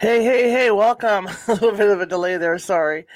[0.00, 1.28] Hey, hey, hey, welcome.
[1.48, 3.06] a little bit of a delay there, sorry.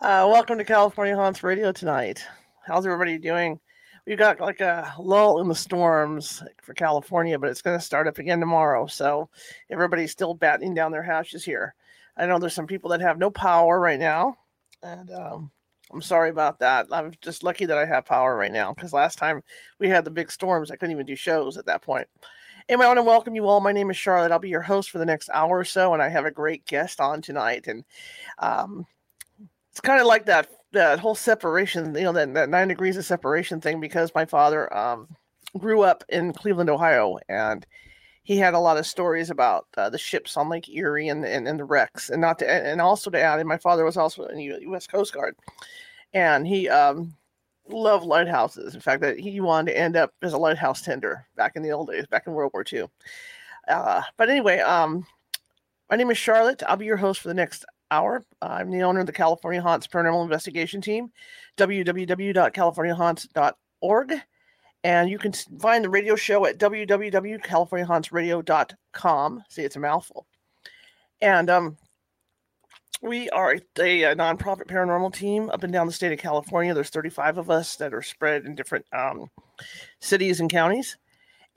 [0.00, 2.24] Uh, welcome to California Haunts Radio tonight.
[2.66, 3.60] How's everybody doing?
[4.04, 8.08] We've got like a lull in the storms for California, but it's going to start
[8.08, 8.86] up again tomorrow.
[8.86, 9.28] So
[9.70, 11.76] everybody's still battening down their hatches here.
[12.16, 14.36] I know there's some people that have no power right now,
[14.82, 15.52] and um,
[15.92, 16.88] I'm sorry about that.
[16.90, 19.40] I'm just lucky that I have power right now because last time
[19.78, 22.08] we had the big storms, I couldn't even do shows at that point.
[22.68, 23.60] Anyway, I want to welcome you all.
[23.60, 24.32] My name is Charlotte.
[24.32, 26.64] I'll be your host for the next hour or so, and I have a great
[26.64, 27.66] guest on tonight.
[27.66, 27.84] And
[28.38, 28.86] um,
[29.70, 33.04] it's kind of like that that whole separation, you know, that, that nine degrees of
[33.04, 35.08] separation thing because my father um,
[35.58, 37.66] grew up in Cleveland, Ohio, and
[38.22, 41.46] he had a lot of stories about uh, the ships on Lake Erie and, and,
[41.46, 44.24] and the wrecks, and not to and also to add, and my father was also
[44.24, 44.86] in the U.S.
[44.86, 45.36] Coast Guard,
[46.14, 47.14] and he um,
[47.68, 48.74] loved lighthouses.
[48.74, 51.72] In fact, that he wanted to end up as a lighthouse tender back in the
[51.72, 52.84] old days, back in World War II.
[53.68, 55.06] Uh, but anyway, um,
[55.90, 56.62] my name is Charlotte.
[56.66, 58.24] I'll be your host for the next hour.
[58.42, 61.12] I'm the owner of the California Haunts Paranormal Investigation Team,
[61.56, 64.14] www.californiahaunts.org.
[64.82, 69.44] And you can find the radio show at www.californiahauntsradio.com.
[69.48, 70.26] See, it's a mouthful.
[71.22, 71.78] And um,
[73.02, 76.74] we are a, a, nonprofit paranormal team up and down the state of California.
[76.74, 79.28] There's 35 of us that are spread in different um,
[80.00, 80.96] cities and counties.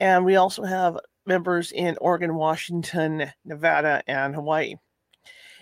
[0.00, 4.76] And we also have members in Oregon, Washington, Nevada, and Hawaii.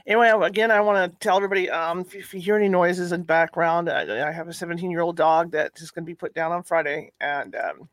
[0.07, 3.25] Anyway, again, I want to tell everybody um, if, if, you hear any noises in
[3.25, 6.33] background, I, I have a 17 year old dog that is going to be put
[6.33, 7.89] down on Friday, and um,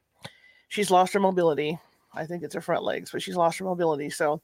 [0.68, 1.80] she's lost her mobility.
[2.14, 4.12] I think it's her front legs, but she's lost her mobility.
[4.12, 4.42] So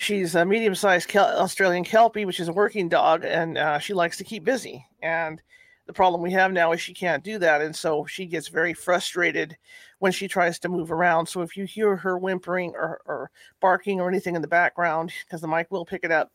[0.00, 3.92] she's a medium sized Kel- Australian Kelpie, which is a working dog, and uh, she
[3.92, 4.84] likes to keep busy.
[5.02, 5.40] And
[5.86, 7.60] the problem we have now is she can't do that.
[7.60, 9.56] And so she gets very frustrated
[9.98, 11.26] when she tries to move around.
[11.26, 13.30] So if you hear her whimpering or, or
[13.60, 16.32] barking or anything in the background, because the mic will pick it up,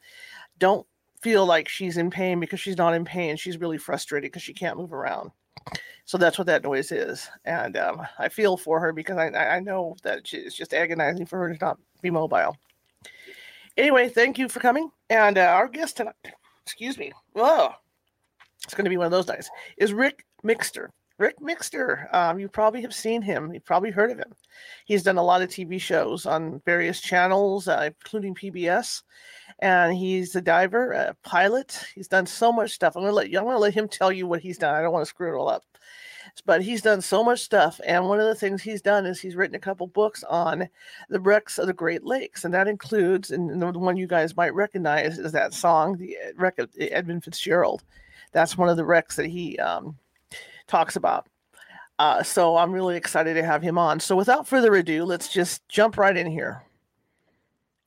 [0.60, 0.86] don't
[1.22, 3.36] feel like she's in pain because she's not in pain.
[3.36, 5.32] She's really frustrated because she can't move around.
[6.04, 7.28] So that's what that noise is.
[7.46, 11.40] And um, I feel for her because I, I know that it's just agonizing for
[11.40, 12.56] her to not be mobile.
[13.78, 14.90] Anyway, thank you for coming.
[15.10, 16.16] And uh, our guest tonight,
[16.66, 17.74] excuse me, oh,
[18.64, 20.90] it's going to be one of those nights, is Ric Mixter.
[21.18, 23.54] Ric Mixter, um, you probably have seen him.
[23.54, 24.34] You've probably heard of him.
[24.86, 29.02] He's done a lot of TV shows on various channels, uh, including PBS
[29.60, 31.86] and he's a diver, a pilot.
[31.94, 32.96] He's done so much stuff.
[32.96, 33.40] I'm gonna let you.
[33.40, 34.76] I'm gonna let him tell you what he's done.
[34.76, 35.64] I don't want to screw it all up,
[36.42, 37.80] but he's done so much stuff.
[37.86, 40.68] And one of the things he's done is he's written a couple books on
[41.10, 44.54] the wrecks of the Great Lakes, and that includes, and the one you guys might
[44.54, 47.84] recognize is that song, the uh, wreck of Edmund Fitzgerald.
[48.32, 49.98] That's one of the wrecks that he um,
[50.68, 51.28] talks about.
[51.98, 54.00] Uh, so I'm really excited to have him on.
[54.00, 56.64] So without further ado, let's just jump right in here.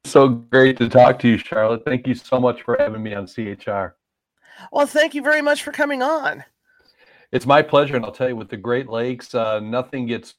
[0.04, 1.82] So great to talk to you, Charlotte.
[1.84, 3.94] Thank you so much for having me on CHR.
[4.72, 6.44] Well, thank you very much for coming on.
[7.32, 7.96] It's my pleasure.
[7.96, 10.34] And I'll tell you, with the Great Lakes, uh, nothing gets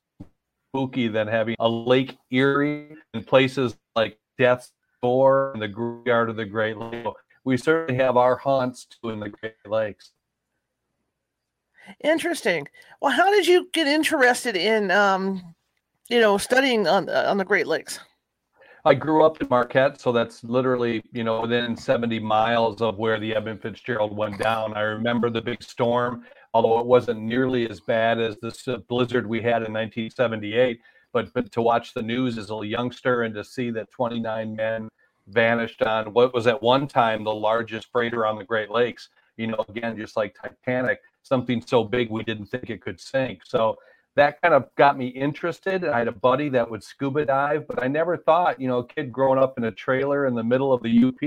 [0.70, 6.36] spooky than having a Lake Erie in places like Death's Door and the graveyard of
[6.36, 7.22] the Great Lakes.
[7.46, 10.12] We certainly have our haunts too in the Great Lakes.
[12.04, 12.68] Interesting.
[13.02, 15.56] Well, how did you get interested in, um,
[16.10, 18.00] you know, studying on on the Great Lakes?
[18.86, 23.20] I grew up in Marquette, so that's literally you know within 70 miles of where
[23.20, 24.74] the Edmund Fitzgerald went down.
[24.76, 29.42] I remember the big storm, although it wasn't nearly as bad as this blizzard we
[29.42, 30.80] had in 1978.
[31.12, 34.90] But but to watch the news as a youngster and to see that 29 men
[35.28, 39.10] vanished on what was at one time the largest freighter on the Great Lakes.
[39.38, 43.42] You know, again, just like Titanic, something so big we didn't think it could sink.
[43.46, 43.78] So
[44.16, 45.86] that kind of got me interested.
[45.86, 48.88] I had a buddy that would scuba dive, but I never thought, you know, a
[48.88, 51.22] kid growing up in a trailer in the middle of the UP,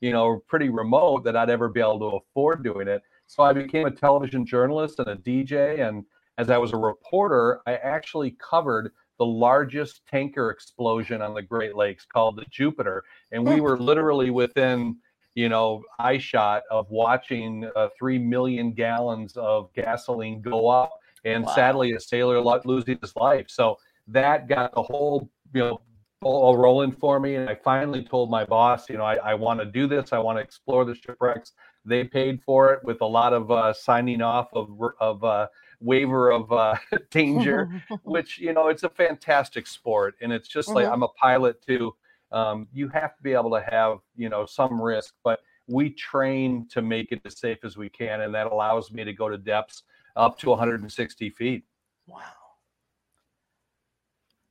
[0.00, 3.02] you know, pretty remote, that I'd ever be able to afford doing it.
[3.26, 5.86] So I became a television journalist and a DJ.
[5.86, 6.04] And
[6.38, 11.76] as I was a reporter, I actually covered the largest tanker explosion on the Great
[11.76, 13.02] Lakes called the Jupiter.
[13.32, 14.96] And we were literally within,
[15.34, 20.92] you know, eye shot of watching uh, 3 million gallons of gasoline go up
[21.24, 21.54] and wow.
[21.54, 23.46] sadly a sailor losing his life.
[23.48, 23.78] So
[24.08, 25.80] that got the whole you know
[26.22, 29.60] all rolling for me, and I finally told my boss, you know, I, I want
[29.60, 30.12] to do this.
[30.12, 31.52] I want to explore the shipwrecks.
[31.84, 34.70] They paid for it with a lot of uh, signing off of
[35.00, 35.48] of uh,
[35.80, 36.76] waiver of uh,
[37.10, 40.94] danger, which you know it's a fantastic sport, and it's just like mm-hmm.
[40.94, 41.94] I'm a pilot too.
[42.32, 46.66] Um, you have to be able to have you know some risk, but we train
[46.70, 49.38] to make it as safe as we can, and that allows me to go to
[49.38, 49.82] depths
[50.16, 51.64] up to 160 feet.
[52.06, 52.20] Wow,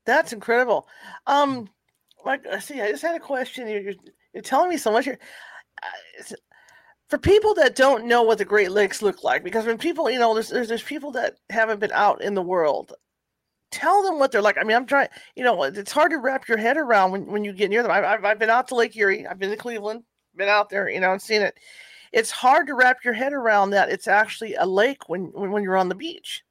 [0.06, 0.88] that's incredible.
[1.28, 1.68] Um,
[2.26, 3.68] like I see, I just had a question.
[3.68, 3.94] You're, you're,
[4.34, 5.20] you're telling me so much here.
[7.14, 10.18] For people that don't know what the Great Lakes look like, because when people, you
[10.18, 12.94] know, there's, there's there's people that haven't been out in the world.
[13.70, 14.58] Tell them what they're like.
[14.58, 15.10] I mean, I'm trying.
[15.36, 17.92] You know, it's hard to wrap your head around when, when you get near them.
[17.92, 19.28] I've, I've, I've been out to Lake Erie.
[19.28, 20.04] I've been to Cleveland.
[20.36, 20.90] Been out there.
[20.90, 21.56] You know, and seen it.
[22.14, 25.62] It's hard to wrap your head around that it's actually a lake when when, when
[25.62, 26.44] you're on the beach.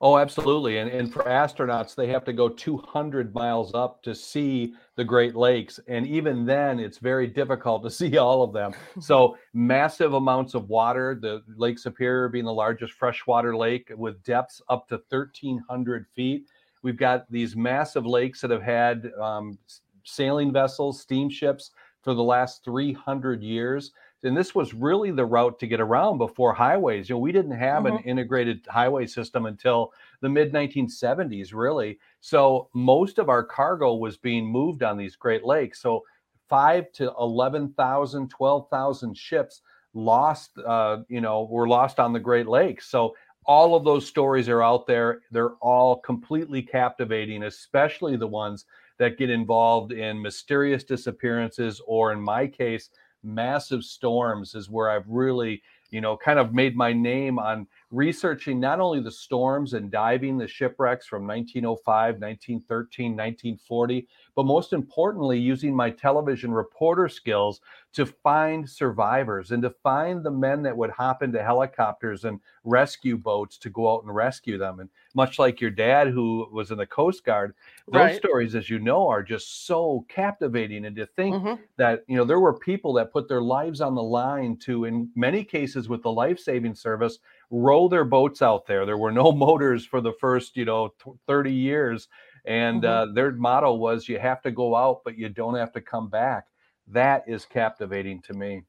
[0.00, 0.78] Oh, absolutely.
[0.78, 5.34] And, and for astronauts, they have to go 200 miles up to see the Great
[5.34, 5.80] Lakes.
[5.88, 8.72] And even then, it's very difficult to see all of them.
[9.00, 14.62] So, massive amounts of water, the Lake Superior being the largest freshwater lake with depths
[14.68, 16.46] up to 1,300 feet.
[16.82, 19.58] We've got these massive lakes that have had um,
[20.04, 21.72] sailing vessels, steamships
[22.02, 23.90] for the last 300 years
[24.24, 27.08] and this was really the route to get around before highways.
[27.08, 27.96] You know, we didn't have mm-hmm.
[27.96, 31.98] an integrated highway system until the mid 1970s, really.
[32.20, 35.80] So most of our cargo was being moved on these Great Lakes.
[35.80, 36.02] So
[36.48, 39.62] five to 11,000, 12,000 ships
[39.94, 42.86] lost, uh, you know, were lost on the Great Lakes.
[42.86, 43.14] So
[43.44, 45.20] all of those stories are out there.
[45.30, 48.64] They're all completely captivating, especially the ones
[48.98, 52.90] that get involved in mysterious disappearances, or in my case,
[53.22, 58.60] massive storms is where I've really, you know, kind of made my name on researching
[58.60, 65.38] not only the storms and diving the shipwrecks from 1905, 1913, 1940, but most importantly,
[65.38, 67.60] using my television reporter skills
[67.94, 73.16] to find survivors and to find the men that would hop into helicopters and rescue
[73.16, 74.80] boats to go out and rescue them.
[74.80, 77.54] And much like your dad, who was in the Coast Guard,
[77.90, 78.16] those right.
[78.16, 80.84] stories, as you know, are just so captivating.
[80.84, 81.62] And to think mm-hmm.
[81.78, 85.08] that, you know, there were people that put their lives on the line to, in
[85.16, 87.18] many cases with the life saving service,
[87.50, 88.86] row their boats out there.
[88.86, 90.92] There were no motors for the first, you know,
[91.26, 92.08] 30 years.
[92.44, 93.10] And mm-hmm.
[93.10, 96.08] uh, their motto was you have to go out, but you don't have to come
[96.08, 96.46] back.
[96.86, 98.62] That is captivating to me.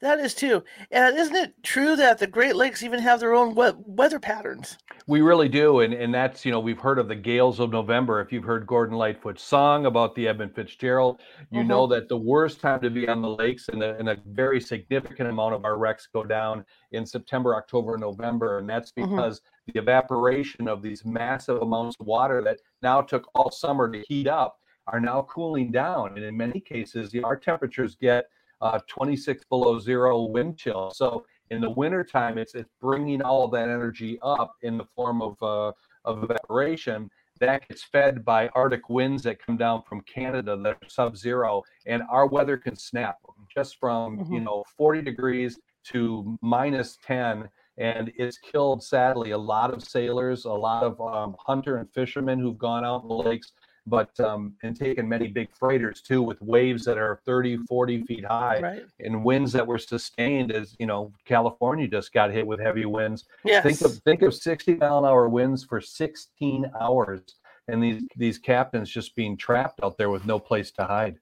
[0.00, 0.62] That is too.
[0.90, 4.78] And isn't it true that the Great Lakes even have their own we- weather patterns?
[5.06, 5.80] We really do.
[5.80, 8.20] And, and that's, you know, we've heard of the gales of November.
[8.20, 11.68] If you've heard Gordon Lightfoot's song about the Edmund Fitzgerald, you mm-hmm.
[11.68, 14.60] know that the worst time to be on the lakes and a, and a very
[14.60, 18.58] significant amount of our wrecks go down in September, October, November.
[18.58, 19.10] And that's mm-hmm.
[19.10, 19.72] because mm-hmm.
[19.72, 24.28] the evaporation of these massive amounts of water that now took all summer to heat
[24.28, 26.12] up are now cooling down.
[26.16, 28.26] And in many cases, you know, our temperatures get
[28.60, 30.90] uh, 26 below zero wind chill.
[30.94, 35.42] So in the wintertime, it's it's bringing all that energy up in the form of
[35.42, 35.72] uh,
[36.04, 37.10] of evaporation
[37.40, 42.02] that gets fed by Arctic winds that come down from Canada that are sub-zero, and
[42.08, 43.18] our weather can snap
[43.52, 44.34] just from mm-hmm.
[44.34, 50.44] you know 40 degrees to minus 10 and it's killed sadly a lot of sailors
[50.44, 53.52] a lot of um, hunter and fishermen who've gone out in the lakes
[53.86, 58.24] but um, and taken many big freighters too with waves that are 30 40 feet
[58.24, 58.86] high right.
[59.00, 63.24] and winds that were sustained as you know california just got hit with heavy winds
[63.44, 63.62] yes.
[63.62, 67.20] think of think of 60 mile an hour winds for 16 hours
[67.68, 71.16] and these these captains just being trapped out there with no place to hide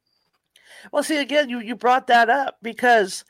[0.92, 3.25] well see again you you brought that up because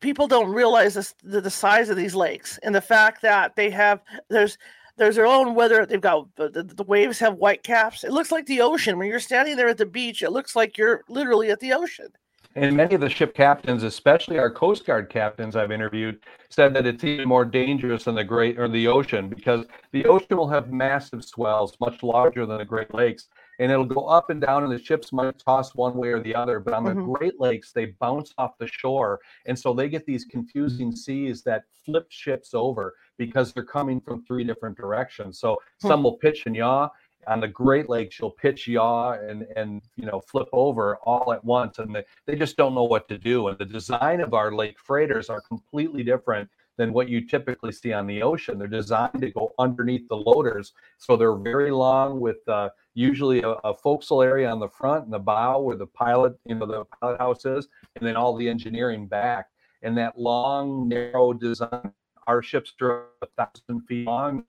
[0.00, 3.70] people don't realize this, the, the size of these lakes and the fact that they
[3.70, 4.58] have there's
[4.96, 5.86] there's their own weather.
[5.86, 8.04] They've got the, the, the, waves have white caps.
[8.04, 8.98] It looks like the ocean.
[8.98, 12.08] When you're standing there at the beach, it looks like you're literally at the ocean.
[12.54, 16.86] And many of the ship captains, especially our Coast Guard captains I've interviewed, said that
[16.86, 20.72] it's even more dangerous than the Great or the ocean because the ocean will have
[20.72, 24.72] massive swells, much larger than the Great Lakes, and it'll go up and down, and
[24.72, 26.60] the ships might toss one way or the other.
[26.60, 27.12] But on the mm-hmm.
[27.12, 31.64] Great Lakes, they bounce off the shore, and so they get these confusing seas that
[31.84, 35.38] flip ships over because they're coming from three different directions.
[35.38, 35.88] So hmm.
[35.88, 36.88] some will pitch and yaw.
[37.28, 41.44] On the Great Lakes, you'll pitch yaw and and you know flip over all at
[41.44, 43.48] once, and they, they just don't know what to do.
[43.48, 47.92] And the design of our lake freighters are completely different than what you typically see
[47.92, 48.58] on the ocean.
[48.58, 53.50] They're designed to go underneath the loaders, so they're very long with uh, usually a,
[53.64, 56.84] a, forecastle area on the front and the bow where the pilot, you know, the
[57.00, 59.46] pilot house is, and then all the engineering back.
[59.82, 61.92] And that long, narrow design
[62.26, 64.44] our ships are a thousand feet long.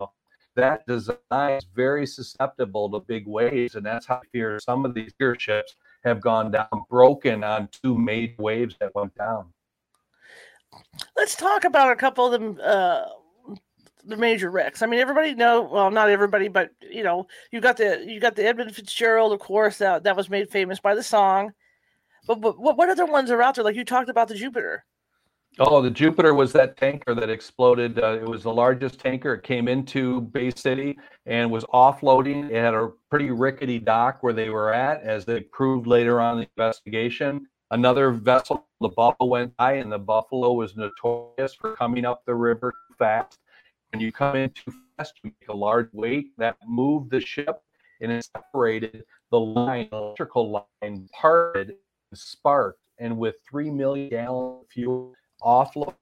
[0.56, 4.96] That design is very susceptible to big waves, and that's how I fear some of
[4.96, 9.54] these gear ships have gone down, broken on two major waves that went down.
[11.16, 12.60] Let's talk about a couple of them.
[12.64, 13.04] Uh,
[14.06, 14.82] the major wrecks.
[14.82, 15.64] I mean, everybody know.
[15.64, 19.40] Well, not everybody, but you know, you got the you got the Edmund Fitzgerald, of
[19.40, 21.52] course, that that was made famous by the song.
[22.26, 23.64] But, but what what other ones are out there?
[23.64, 24.86] Like you talked about the Jupiter.
[25.60, 27.98] Oh, the Jupiter was that tanker that exploded.
[27.98, 29.34] Uh, it was the largest tanker.
[29.34, 32.52] It came into Bay City and was offloading.
[32.52, 36.38] It had a pretty rickety dock where they were at, as they proved later on
[36.38, 37.48] the investigation.
[37.70, 42.34] Another vessel, the Buffalo, went by, and the Buffalo was notorious for coming up the
[42.34, 43.40] river fast.
[43.92, 47.62] When you come in too fast, you make a large wake that moved the ship
[48.00, 51.70] and it separated the line, electrical line, parted,
[52.12, 55.96] and sparked, and with three million gallons of fuel offload,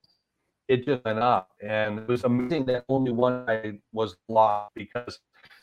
[0.68, 1.52] it just went up.
[1.64, 5.20] And it was amazing that only one guy was lost because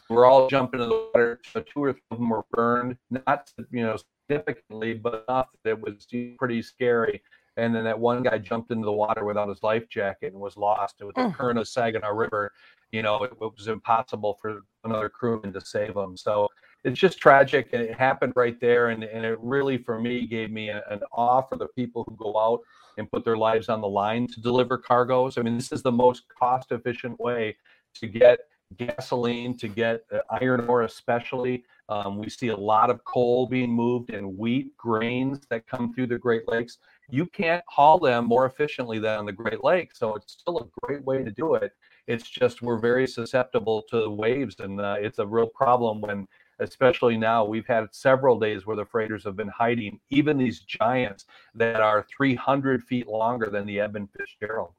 [0.08, 1.40] we're all jumping in the water.
[1.52, 3.96] So two or three of them were burned, not you know
[4.30, 6.06] significantly, but enough that it was
[6.38, 7.22] pretty scary.
[7.56, 10.56] And then that one guy jumped into the water without his life jacket and was
[10.56, 11.02] lost.
[11.02, 12.50] With the current of Saginaw River,
[12.92, 16.16] you know, it, it was impossible for another crewman to save him.
[16.16, 16.48] So
[16.84, 20.50] it's just tragic and it happened right there and, and it really for me gave
[20.50, 22.60] me an awe for the people who go out
[22.98, 25.92] and put their lives on the line to deliver cargoes i mean this is the
[25.92, 27.56] most cost efficient way
[27.94, 28.40] to get
[28.76, 33.70] gasoline to get uh, iron ore especially um, we see a lot of coal being
[33.70, 36.78] moved and wheat grains that come through the great lakes
[37.10, 40.86] you can't haul them more efficiently than on the great lakes so it's still a
[40.86, 41.72] great way to do it
[42.06, 46.26] it's just we're very susceptible to the waves and uh, it's a real problem when
[46.62, 47.44] especially now.
[47.44, 52.06] We've had several days where the freighters have been hiding, even these giants that are
[52.16, 54.72] 300 feet longer than the Edmund Fitzgerald.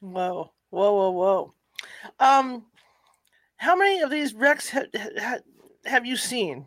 [0.00, 1.54] Whoa, whoa, whoa, whoa.
[2.20, 2.66] Um,
[3.56, 5.38] how many of these wrecks ha- ha-
[5.86, 6.66] have you seen?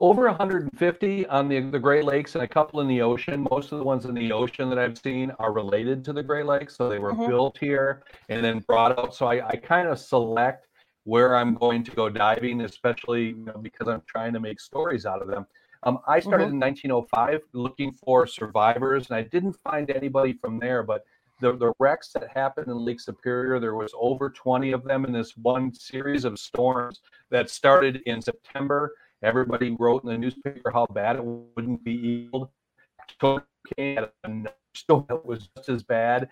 [0.00, 3.46] Over 150 on the, the Great Lakes and a couple in the ocean.
[3.50, 6.46] Most of the ones in the ocean that I've seen are related to the Great
[6.46, 6.76] Lakes.
[6.76, 7.26] So they were mm-hmm.
[7.26, 9.14] built here and then brought out.
[9.14, 10.68] So I, I kind of select
[11.02, 15.04] where I'm going to go diving, especially you know, because I'm trying to make stories
[15.04, 15.46] out of them.
[15.82, 16.54] Um, I started mm-hmm.
[16.54, 20.82] in 1905 looking for survivors, and I didn't find anybody from there.
[20.82, 21.04] But
[21.40, 25.12] the, the wrecks that happened in Lake Superior, there was over 20 of them in
[25.12, 28.92] this one series of storms that started in September.
[29.22, 32.48] Everybody wrote in the newspaper how bad it wouldn't be healed.
[33.76, 36.28] Came at a storm that was just as bad.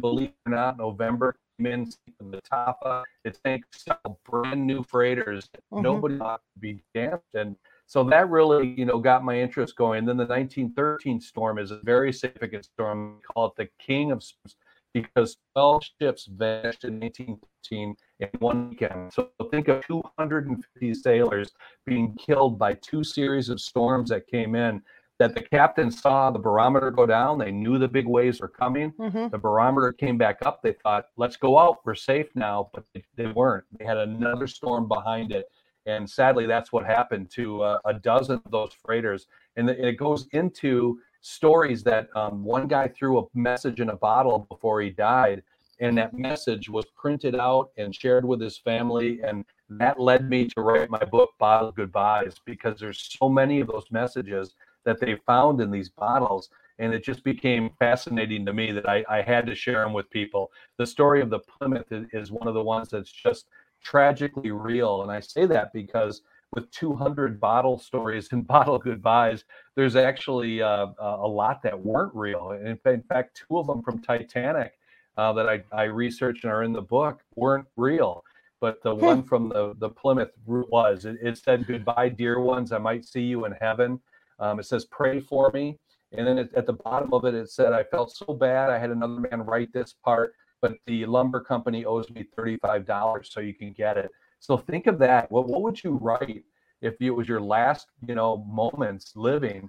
[0.00, 3.04] Believe it or not, November in the Tapa.
[3.24, 5.48] It's thanks to brand new freighters.
[5.72, 5.82] Mm-hmm.
[5.82, 7.34] Nobody ought to be damped.
[7.34, 7.56] And
[7.92, 9.98] so that really, you know, got my interest going.
[9.98, 13.16] And then the 1913 storm is a very significant storm.
[13.16, 14.56] We call it the king of storms
[14.94, 19.12] because 12 ships vanished in 1913 in one weekend.
[19.12, 21.50] So think of 250 sailors
[21.84, 24.80] being killed by two series of storms that came in
[25.18, 27.36] that the captain saw the barometer go down.
[27.36, 28.92] They knew the big waves were coming.
[28.92, 29.28] Mm-hmm.
[29.28, 30.62] The barometer came back up.
[30.62, 31.80] They thought, let's go out.
[31.84, 32.70] We're safe now.
[32.72, 32.84] But
[33.18, 33.64] they, weren't.
[33.78, 35.44] They had another storm behind it.
[35.86, 39.26] And sadly, that's what happened to uh, a dozen of those freighters.
[39.56, 44.46] And it goes into stories that um, one guy threw a message in a bottle
[44.50, 45.42] before he died.
[45.80, 49.20] And that message was printed out and shared with his family.
[49.22, 53.68] And that led me to write my book, Bottled Goodbyes, because there's so many of
[53.68, 56.50] those messages that they found in these bottles.
[56.78, 60.10] And it just became fascinating to me that I, I had to share them with
[60.10, 60.50] people.
[60.78, 63.46] The story of the Plymouth is one of the ones that's just
[63.82, 65.02] tragically real.
[65.02, 66.22] And I say that because
[66.54, 72.50] with 200 bottle stories and bottle goodbyes, there's actually uh, a lot that weren't real.
[72.50, 74.72] In, in fact, two of them from Titanic
[75.16, 78.24] uh, that I, I researched and are in the book weren't real.
[78.60, 79.04] But the hmm.
[79.04, 81.04] one from the, the Plymouth was.
[81.04, 82.70] It, it said, Goodbye, dear ones.
[82.72, 84.00] I might see you in heaven.
[84.42, 85.78] Um, it says, pray for me.
[86.10, 88.70] And then it, at the bottom of it, it said, I felt so bad.
[88.70, 93.40] I had another man write this part, but the lumber company owes me $35 so
[93.40, 94.10] you can get it.
[94.38, 95.30] So think of that.
[95.30, 96.44] What, what would you write
[96.80, 99.68] if it was your last, you know, moments living?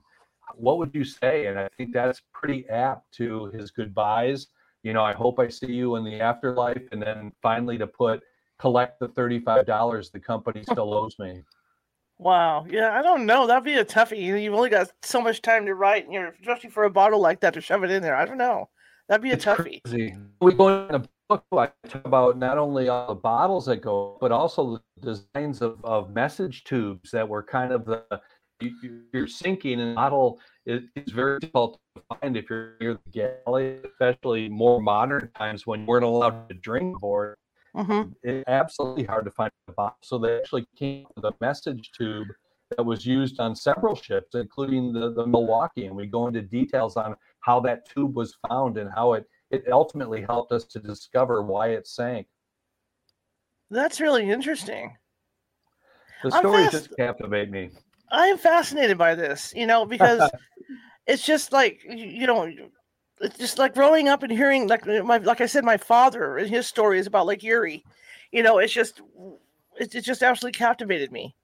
[0.55, 1.47] What would you say?
[1.47, 4.47] And I think that's pretty apt to his goodbyes.
[4.83, 6.83] You know, I hope I see you in the afterlife.
[6.91, 8.21] And then finally to put,
[8.59, 11.41] collect the $35 the company still owes me.
[12.19, 12.65] Wow.
[12.69, 13.47] Yeah, I don't know.
[13.47, 14.41] That'd be a toughie.
[14.41, 17.39] You've only got so much time to write, and you're especially for a bottle like
[17.41, 18.15] that to shove it in there.
[18.15, 18.69] I don't know.
[19.09, 19.81] That'd be a it's toughie.
[19.83, 20.15] Crazy.
[20.41, 21.43] We go in a book.
[21.51, 25.83] I talk about not only all the bottles that go, but also the designs of,
[25.83, 28.03] of message tubes that were kind of the
[28.61, 30.39] you, are sinking in a bottle.
[30.65, 35.67] It, it's very difficult to find if you're near the galley, especially more modern times
[35.67, 37.35] when you weren't allowed to drink aboard.
[37.75, 38.11] Mm-hmm.
[38.23, 40.07] It's absolutely hard to find a box.
[40.07, 42.27] So they actually came with a message tube
[42.75, 45.85] that was used on several ships, including the, the Milwaukee.
[45.85, 49.65] And we go into details on how that tube was found and how it it
[49.71, 52.25] ultimately helped us to discover why it sank.
[53.69, 54.97] That's really interesting.
[56.23, 57.69] The stories fast- just captivate me.
[58.11, 60.31] I am fascinated by this, you know, because
[61.07, 62.51] it's just like you know,
[63.21, 66.37] it's just like growing up and hearing like uh, my like I said, my father
[66.37, 67.83] and his stories about Lake Erie.
[68.31, 69.01] You know, it's just
[69.77, 71.35] it, it just absolutely captivated me.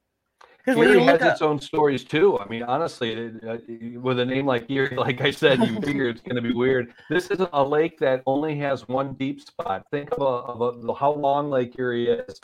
[0.76, 2.40] Because Erie has its own stories too.
[2.40, 3.58] I mean, honestly, uh,
[4.00, 6.94] with a name like Erie, like I said, you figure it's going to be weird.
[7.10, 9.86] This is a lake that only has one deep spot.
[9.92, 12.40] Think of, a, of a, how long Lake Erie is,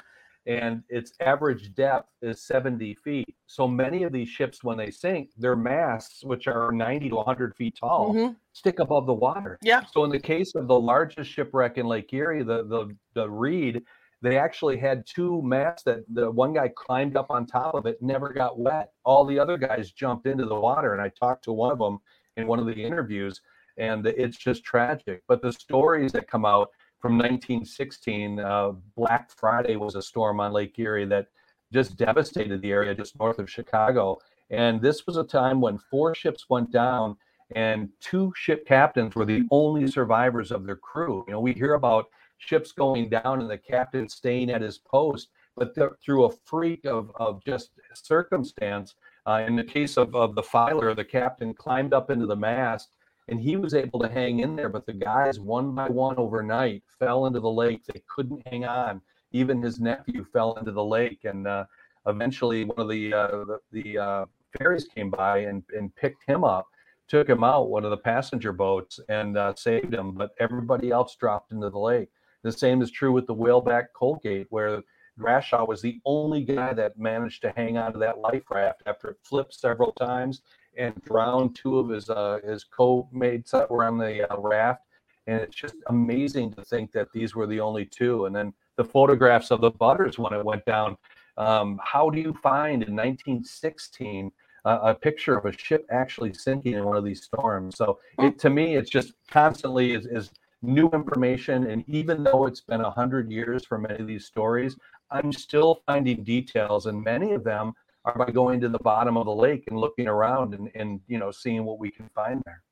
[0.47, 3.35] and its average depth is 70 feet.
[3.47, 7.55] So many of these ships, when they sink, their masts, which are 90 to 100
[7.55, 8.33] feet tall, mm-hmm.
[8.53, 9.57] stick above the water.
[9.61, 9.83] Yeah.
[9.91, 13.83] So in the case of the largest shipwreck in Lake Erie, the the the Reed
[14.21, 18.01] they actually had two masts that the one guy climbed up on top of it,
[18.01, 18.91] never got wet.
[19.03, 21.99] All the other guys jumped into the water, and I talked to one of them
[22.37, 23.41] in one of the interviews,
[23.77, 25.23] and it's just tragic.
[25.27, 26.69] But the stories that come out
[26.99, 31.27] from 1916, uh, Black Friday was a storm on Lake Erie that
[31.71, 34.17] just devastated the area just north of Chicago.
[34.49, 37.17] And this was a time when four ships went down,
[37.55, 41.23] and two ship captains were the only survivors of their crew.
[41.27, 45.29] You know, we hear about ships going down and the captain staying at his post.
[45.55, 45.73] But
[46.03, 50.93] through a freak of, of just circumstance, uh, in the case of, of the filer,
[50.93, 52.89] the captain climbed up into the mast
[53.27, 54.69] and he was able to hang in there.
[54.69, 57.83] But the guys, one by one overnight, fell into the lake.
[57.85, 59.01] They couldn't hang on.
[59.31, 61.23] Even his nephew fell into the lake.
[61.23, 61.65] And uh,
[62.05, 64.25] eventually, one of the, uh, the, the uh,
[64.57, 66.67] ferries came by and, and picked him up
[67.07, 71.15] took him out one of the passenger boats and uh, saved him but everybody else
[71.15, 72.09] dropped into the lake
[72.45, 74.83] the same is true with the whaleback Colgate, where
[75.19, 79.09] Grashaw was the only guy that managed to hang on to that life raft after
[79.09, 80.43] it flipped several times
[80.77, 84.83] and drowned two of his uh, his co-mates that were on the uh, raft.
[85.25, 88.25] And it's just amazing to think that these were the only two.
[88.25, 90.97] And then the photographs of the Butters when it went down.
[91.37, 94.31] Um, how do you find in 1916
[94.65, 97.75] uh, a picture of a ship actually sinking in one of these storms?
[97.75, 100.29] So it, to me, it's just constantly is, is
[100.61, 101.67] new information.
[101.67, 104.75] And even though it's been a hundred years for many of these stories,
[105.11, 107.73] I'm still finding details, and many of them
[108.05, 111.17] are by going to the bottom of the lake and looking around and, and you
[111.17, 112.63] know seeing what we can find there.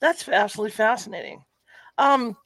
[0.00, 1.42] That's absolutely fascinating.
[1.98, 2.36] Um,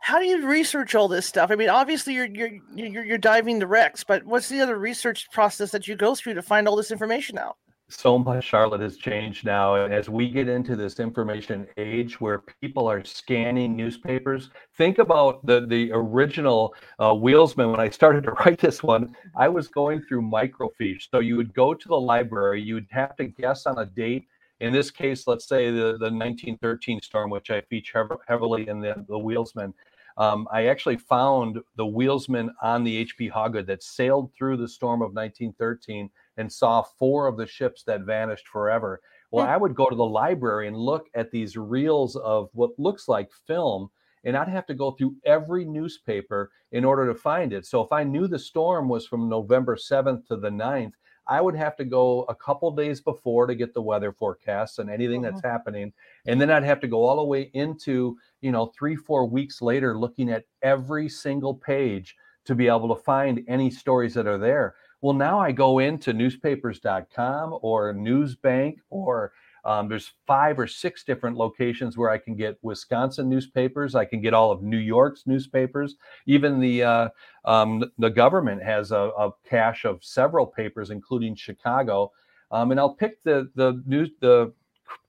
[0.00, 1.50] how do you research all this stuff?
[1.50, 5.30] I mean, obviously you're you're you're, you're diving the wrecks, but what's the other research
[5.30, 7.56] process that you go through to find all this information out?
[7.90, 9.74] So much charlotte has changed now.
[9.74, 15.44] And as we get into this information age where people are scanning newspapers think about
[15.44, 17.70] the the original uh, wheelsman.
[17.70, 21.10] When i started to write this one i was going through microfiche.
[21.10, 24.26] So you would go to the library you would have to guess on a date.
[24.60, 28.94] In this case let's say the, the 1913 storm which i feature heavily in the,
[29.08, 29.74] the wheelsman.
[30.16, 35.02] Um, I actually found the wheelsman on the HB Hawgood that sailed through the storm
[35.02, 39.00] of 1913 and saw four of the ships that vanished forever.
[39.30, 39.46] Well.
[39.46, 43.32] I would go to the library and look at these reels of what looks like
[43.46, 43.90] film,
[44.22, 47.66] and I'd have to go through every newspaper in order to find it.
[47.66, 50.92] So if I knew the storm was from November 7th to the 9th,
[51.26, 54.90] I would have to go a couple days before to get the weather forecasts and
[54.90, 55.50] anything that's uh-huh.
[55.50, 55.92] happening.
[56.26, 59.62] And then I'd have to go all the way into, you know, three, four weeks
[59.62, 64.38] later looking at every single page to be able to find any stories that are
[64.38, 64.74] there.
[65.04, 69.34] Well, now I go into newspapers.com or Newsbank or
[69.66, 73.94] um, there's five or six different locations where I can get Wisconsin newspapers.
[73.94, 75.96] I can get all of New York's newspapers.
[76.24, 77.08] Even the uh,
[77.44, 82.10] um, the government has a, a, cache of several papers, including Chicago.
[82.50, 84.54] Um, and I'll pick the the news the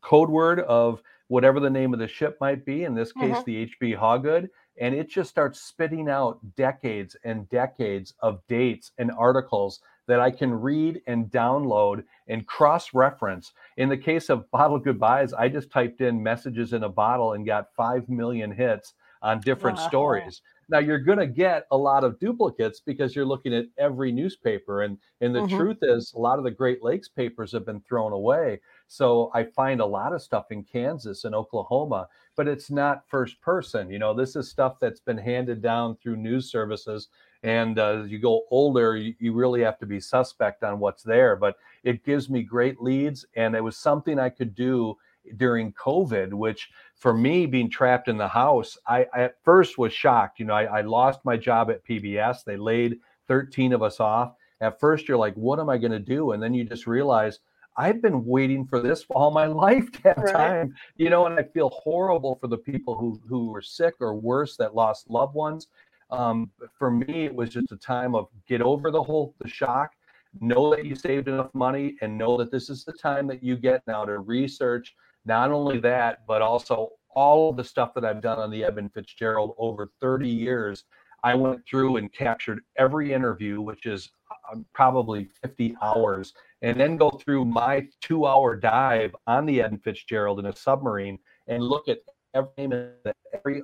[0.01, 2.83] code word of whatever the name of the ship might be.
[2.83, 3.43] In this case, mm-hmm.
[3.45, 9.11] the HB Hawgood and it just starts spitting out decades and decades of dates and
[9.17, 13.53] articles that I can read and download and cross reference.
[13.77, 17.45] In the case of Bottle Goodbyes, I just typed in messages in a bottle and
[17.45, 19.87] got 5 million hits on different wow.
[19.87, 20.41] stories.
[20.69, 24.81] Now you're going to get a lot of duplicates because you're looking at every newspaper
[24.81, 25.57] and and the mm-hmm.
[25.57, 28.59] truth is a lot of the Great Lakes papers have been thrown away.
[28.87, 33.39] So I find a lot of stuff in Kansas and Oklahoma but it's not first
[33.41, 33.89] person.
[33.89, 37.09] You know, this is stuff that's been handed down through news services.
[37.43, 41.03] And uh, as you go older, you, you really have to be suspect on what's
[41.03, 41.35] there.
[41.35, 43.25] But it gives me great leads.
[43.35, 44.97] And it was something I could do
[45.37, 49.93] during COVID, which for me, being trapped in the house, I, I at first was
[49.93, 50.39] shocked.
[50.39, 52.43] You know, I, I lost my job at PBS.
[52.43, 54.33] They laid 13 of us off.
[54.61, 56.31] At first, you're like, what am I going to do?
[56.31, 57.39] And then you just realize
[57.77, 60.33] I've been waiting for this all my lifetime Right.
[60.33, 64.15] time, you know, and I feel horrible for the people who who were sick or
[64.15, 65.67] worse that lost loved ones.
[66.11, 69.91] Um, for me, it was just a time of get over the whole the shock,
[70.39, 73.55] know that you saved enough money, and know that this is the time that you
[73.57, 78.21] get now to research not only that, but also all of the stuff that I've
[78.21, 80.83] done on the Edmund Fitzgerald over 30 years.
[81.23, 84.11] I went through and captured every interview, which is
[84.53, 89.83] uh, probably 50 hours, and then go through my two hour dive on the Edmund
[89.83, 91.99] Fitzgerald in a submarine and look at
[92.33, 92.91] every name
[93.33, 93.61] every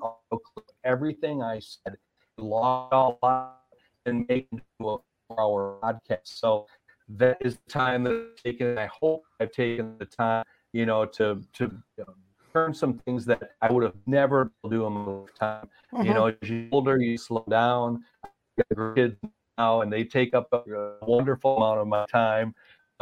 [0.83, 1.97] everything I said,
[2.37, 3.57] log all out,
[4.05, 6.25] and make it into a four hour podcast.
[6.25, 6.67] So
[7.09, 8.77] that is the time that I've taken.
[8.77, 11.71] I hope I've taken the time, you know, to to
[12.53, 15.69] learn some things that I would have never do in my lifetime.
[16.03, 16.43] You know, mm-hmm.
[16.43, 18.03] as you get older, you slow down.
[18.95, 19.15] Kids
[19.57, 22.53] now, and they take up a wonderful amount of my time.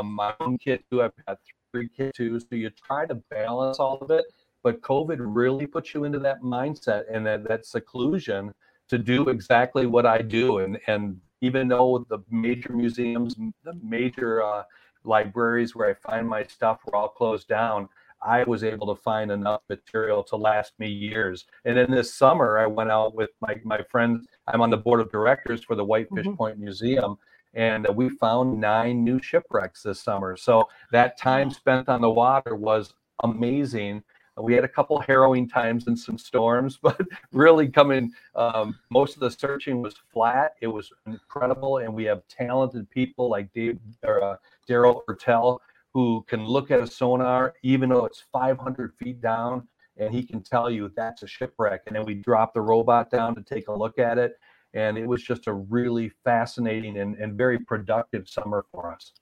[0.03, 1.01] My own kid too.
[1.03, 1.39] I've got
[1.71, 4.25] three kids too, so you try to balance all of it.
[4.63, 8.53] But COVID really puts you into that mindset and that, that seclusion
[8.89, 10.59] to do exactly what I do.
[10.59, 14.63] And and even though the major museums, the major uh,
[15.05, 17.87] libraries where I find my stuff were all closed down,
[18.21, 21.45] I was able to find enough material to last me years.
[21.63, 24.27] And then this summer, I went out with my my friends.
[24.47, 26.35] I'm on the board of directors for the Whitefish Mhm.
[26.35, 27.17] Point Museum,
[27.59, 30.37] and uh, we found nine new shipwrecks this summer.
[30.37, 34.01] So that time spent on the water was amazing.
[34.37, 37.01] We had a couple harrowing times and some storms, but
[37.33, 40.53] really coming, um, most of the searching was flat.
[40.61, 45.59] It was incredible, and we have talented people like Dave or uh, Darryl Ertel
[45.93, 49.67] who can look at a sonar even though it's 500 feet down,
[49.97, 51.81] and he can tell you that's a shipwreck.
[51.87, 54.39] And then we drop the robot down to take a look at it,
[54.73, 59.13] and it was just a really fascinating and, and very productive summer for us.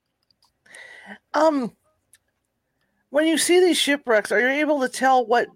[1.33, 1.71] Um,
[3.09, 5.47] when you see these shipwrecks, are you able to tell what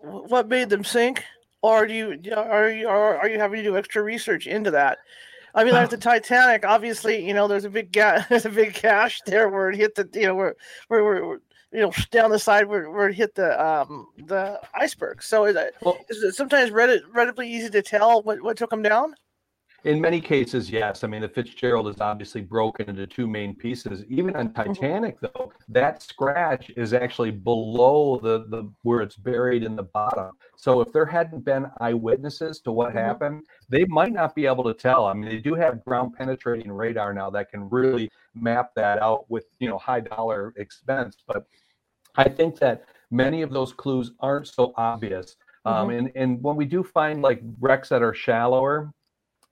[0.00, 1.22] what made them sink,
[1.62, 4.98] or do you are you are, are you having to do extra research into that?
[5.54, 8.74] I mean, like the Titanic, obviously, you know, there's a big ga- there's a big
[8.80, 10.56] gash there where it hit the you know where
[10.88, 11.40] where, where, where
[11.72, 15.22] you know down the side where, where it hit the um the iceberg.
[15.22, 18.70] So is it, Well, is it sometimes readily, relatively easy to tell what, what took
[18.70, 19.14] them down?
[19.86, 21.04] In many cases, yes.
[21.04, 24.04] I mean, the Fitzgerald is obviously broken into two main pieces.
[24.08, 29.76] Even on Titanic, though, that scratch is actually below the, the where it's buried in
[29.76, 30.32] the bottom.
[30.56, 32.94] So if there hadn't been eyewitnesses to what Mhm.
[32.94, 35.06] happened, they might not be able to tell.
[35.06, 39.30] I mean, they do have ground penetrating radar now that can really map that out
[39.30, 41.16] with you know high dollar expense.
[41.28, 41.46] But
[42.16, 45.36] I think that many of those clues aren't so obvious.
[45.64, 48.92] Um, and, and when we do find like wrecks that are shallower,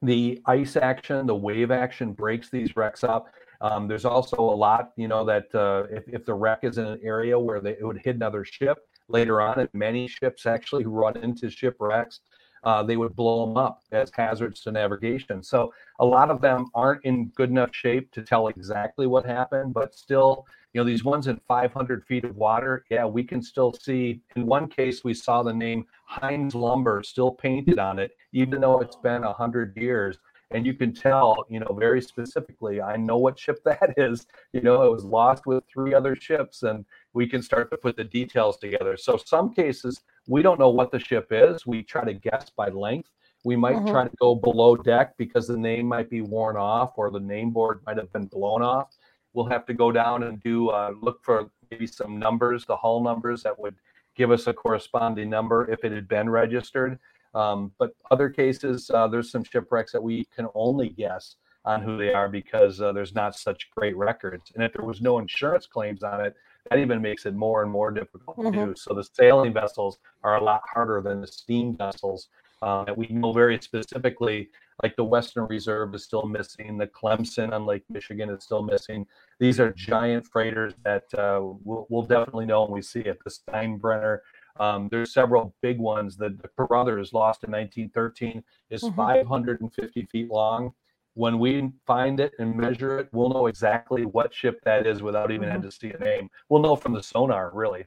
[0.05, 3.33] the ice action, the wave action breaks these wrecks up.
[3.61, 6.87] Um, there's also a lot, you know, that uh, if, if the wreck is in
[6.87, 10.85] an area where they, it would hit another ship later on, and many ships actually
[10.85, 12.21] run into shipwrecks,
[12.65, 15.43] uh, they would blow them up as hazards to navigation.
[15.43, 19.75] So a lot of them aren't in good enough shape to tell exactly what happened,
[19.75, 23.73] but still, you know, these ones in 500 feet of water, yeah, we can still
[23.73, 24.21] see.
[24.35, 28.81] In one case, we saw the name Hines Lumber still painted on it, even though
[28.81, 30.19] it's been 100 years.
[30.51, 34.27] And you can tell, you know, very specifically, I know what ship that is.
[34.53, 37.97] You know, it was lost with three other ships, and we can start to put
[37.97, 38.97] the details together.
[38.97, 41.67] So, some cases, we don't know what the ship is.
[41.67, 43.11] We try to guess by length.
[43.45, 43.91] We might Mhm.
[43.91, 47.51] try to go below deck because the name might be worn off or the name
[47.51, 48.97] board might have been blown off.
[49.35, 53.03] We'll have to go down and do uh, look for maybe some numbers, the hull
[53.03, 53.77] numbers that would
[54.15, 56.99] give us a corresponding number if it had been registered.
[57.35, 61.97] Um, but other cases, uh, there's some shipwrecks that we can only guess on who
[61.97, 64.53] they are because uh, there's not such great records.
[64.55, 66.37] And if there was no insurance claims on it,
[66.71, 68.75] that even makes it more and more difficult to do.
[68.77, 72.29] So the sailing vessels are a lot harder than the steam vessels.
[72.63, 74.49] Uh, that we know very specifically,
[74.83, 79.07] like the Western Reserve is still missing, the Clemson on Lake Michigan is still missing.
[79.39, 83.19] These are giant freighters that uh, we'll, we'll definitely know when we see it.
[83.23, 84.21] The Steinbrenner,
[84.59, 86.17] um, there's several big ones.
[86.17, 88.97] The, the Carruthers lost in 1913 is Mhm.
[88.97, 90.73] 550 feet long.
[91.15, 95.31] When we find it and measure it, we'll know exactly what ship that is without
[95.31, 96.29] even having to see a name.
[96.49, 97.87] We'll know from the sonar, really.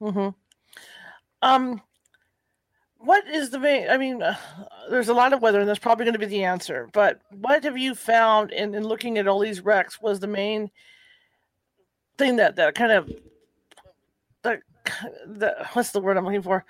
[0.00, 0.28] Mm-hmm.
[1.42, 1.82] Um,
[2.96, 3.88] what is the main?
[3.90, 4.36] I mean, uh,
[4.88, 6.88] there's a lot of weather, and that's probably going to be the answer.
[6.92, 10.00] But what have you found in, in looking at all these wrecks?
[10.00, 10.70] Was the main
[12.16, 13.10] thing that that kind of
[14.42, 14.60] that
[15.26, 16.64] the what's the word I'm looking for?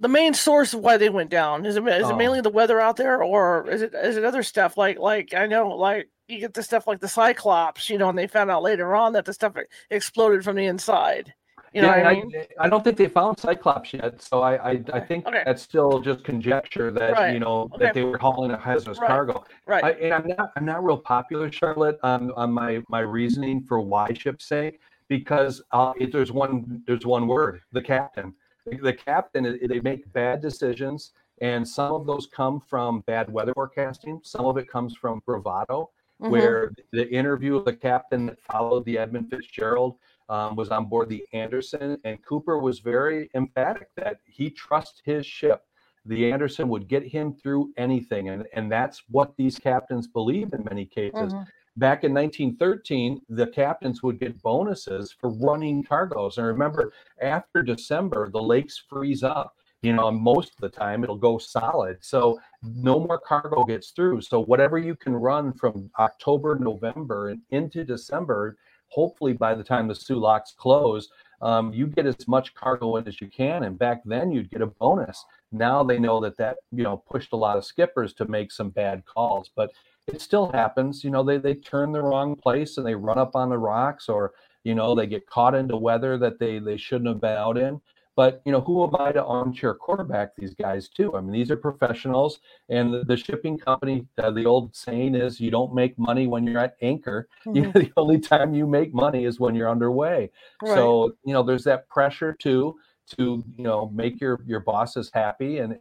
[0.00, 2.10] The main source of why they went down is it is Oh.
[2.10, 5.34] it mainly the weather out there, or is it is it other stuff like like
[5.34, 8.50] I know like you get the stuff like the Cyclops, you know, and they found
[8.50, 9.54] out later on that the stuff
[9.90, 11.34] exploded from the inside.
[11.72, 12.32] You know yeah, I, mean?
[12.36, 15.42] I, I, don't think they found Cyclops yet, so I I, I think okay.
[15.44, 17.34] that's still just conjecture that right.
[17.34, 17.86] you know okay.
[17.86, 19.08] that they were hauling a hazardous right.
[19.08, 19.44] cargo.
[19.66, 19.84] Right.
[19.84, 23.80] I, and I'm not I'm not real popular, Charlotte, on on my my reasoning for
[23.80, 24.78] why ships say
[25.08, 28.34] because uh, it, there's one there's one word the captain.
[28.66, 34.20] The, captain they make bad decisions, and some of those come from bad weather forecasting.
[34.22, 35.90] Some of it comes from bravado.
[36.22, 36.30] Mm-hmm.
[36.30, 39.96] Where the interview of the captain that followed the Edmund Fitzgerald
[40.28, 45.26] um, was on board the Anderson, and Cooper was very emphatic that he trusts his
[45.26, 45.62] ship.
[46.06, 50.62] The Anderson would get him through anything, and, and that's what these captains believe in
[50.64, 51.32] many cases.
[51.32, 51.42] Mm-hmm.
[51.76, 56.38] Back in 1913, the captains would get bonuses for running cargoes.
[56.38, 59.56] And remember, after December, the lakes freeze up.
[59.82, 61.98] You know, most of the time it'll go solid.
[62.00, 64.22] So no more cargo gets through.
[64.22, 68.56] So whatever you can run from October, November, and into December,
[68.86, 71.10] hopefully by the time the Soo locks close,
[71.42, 73.64] um, you get as much cargo in as you can.
[73.64, 75.22] And back then you'd get a bonus.
[75.52, 78.70] Now they know that that, you know, pushed a lot of skippers to make some
[78.70, 79.70] bad calls, but
[80.06, 81.04] it still happens.
[81.04, 84.08] You know, they, they turn the wrong place and they run up on the rocks
[84.08, 87.58] or, you know, they get caught into weather that they, they shouldn't have been out
[87.58, 87.80] in.
[88.16, 91.16] But you know, who am I to armchair quarterback these guys too?
[91.16, 92.38] I mean, these are professionals,
[92.68, 94.06] and the, the shipping company.
[94.18, 97.28] Uh, the old saying is, you don't make money when you're at anchor.
[97.44, 97.54] Mm-hmm.
[97.56, 100.30] You know, the only time you make money is when you're underway.
[100.62, 100.74] Right.
[100.74, 102.76] So you know, there's that pressure too
[103.16, 105.78] to you know make your your bosses happy, and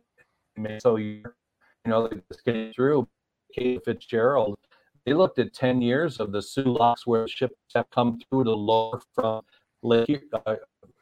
[0.80, 1.24] so you
[1.86, 3.08] you know just getting through.
[3.54, 4.58] Kate Fitzgerald,
[5.06, 8.56] they looked at 10 years of the Soo locks where ships have come through the
[8.56, 9.42] lower from
[9.82, 10.56] Lake uh,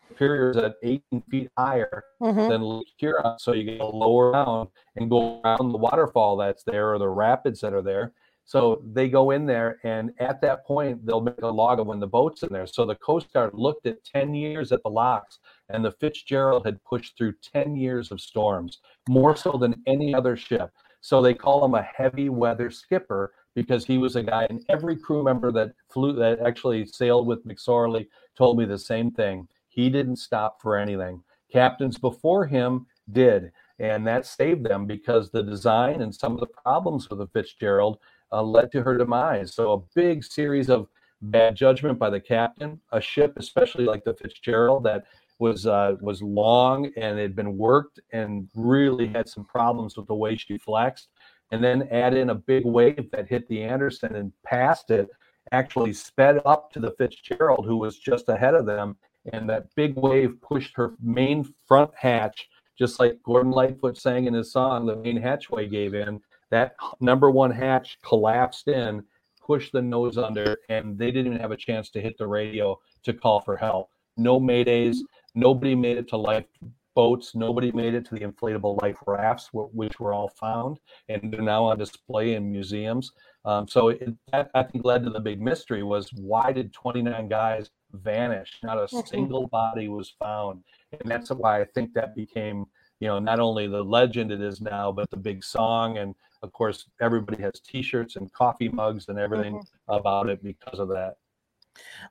[0.09, 2.49] Superior is at 18 feet higher mm-hmm.
[2.49, 3.39] than Lake Huron.
[3.39, 7.07] So you get to lower down and go around the waterfall that's there or the
[7.07, 8.11] rapids that are there.
[8.43, 11.99] So they go in there, and at that point, they'll make a log of when
[11.99, 12.67] the boat's in there.
[12.67, 16.83] So the Coast Guard looked at 10 years at the locks, and the Fitzgerald had
[16.83, 20.71] pushed through 10 years of storms, more so than any other ship.
[21.01, 24.95] So they call him a heavy weather skipper because he was a guy, and every
[24.95, 29.47] crew member that flew, that actually sailed with McSorley, told me the same thing.
[29.67, 31.23] He didn't stop for anything.
[31.51, 36.47] Captains before him did, and that saved them because the design and some of the
[36.63, 37.97] problems with the Fitzgerald
[38.31, 39.53] uh, led to her demise.
[39.53, 40.87] So a big series of
[41.21, 45.05] bad judgment by the captain, a ship, especially like the Fitzgerald, that
[45.41, 50.15] was uh, was long and had been worked and really had some problems with the
[50.15, 51.10] way she flexed.
[51.51, 55.10] And then add in a big wave that hit the Anderson and passed it,
[55.51, 58.95] actually sped up to the Fitzgerald, who was just ahead of them,
[59.34, 64.34] and that big wave pushed her main front hatch, just like Gordon Lightfoot sang in
[64.34, 66.21] his song, the main hatchway gave in.
[66.51, 69.04] That number one hatch collapsed in,
[69.45, 72.80] pushed the nose under, and they didn't even have a chance to hit the radio
[73.04, 73.89] to call for help.
[74.17, 74.97] No maydays.
[75.36, 77.36] Nobody made it to lifeboats.
[77.36, 81.63] Nobody made it to the inflatable life rafts, which were all found, and they're now
[81.65, 83.12] on display in museums.
[83.46, 87.28] Um, so it, that I think led to the big mystery was why did 29
[87.28, 88.60] guys vanish?
[88.63, 89.08] Not a mm-hmm.
[89.08, 92.65] single body was found, and that's why I think that became
[93.00, 96.13] you know not only the legend it is now, but the big song, and
[96.44, 99.94] of course everybody has T-shirts and coffee mugs and everything mm-hmm.
[99.94, 101.15] about it because of that.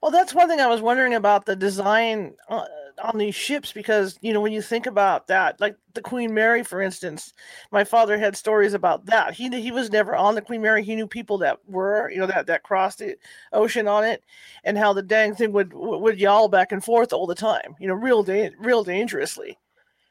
[0.03, 2.65] Well, that's one thing I was wondering about the design uh,
[3.03, 6.63] on these ships because you know when you think about that, like the Queen Mary,
[6.63, 7.33] for instance,
[7.71, 9.35] my father had stories about that.
[9.35, 10.83] He he was never on the Queen Mary.
[10.83, 13.17] He knew people that were, you know, that that crossed the
[13.53, 14.23] ocean on it,
[14.65, 17.75] and how the dang thing would would yawl back and forth all the time.
[17.81, 19.59] You know, real da- real dangerously.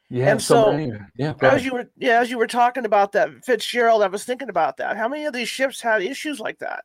[0.09, 3.45] Yeah, and so, so yeah, as you were yeah as you were talking about that
[3.45, 4.97] Fitzgerald, I was thinking about that.
[4.97, 6.83] How many of these ships had issues like that?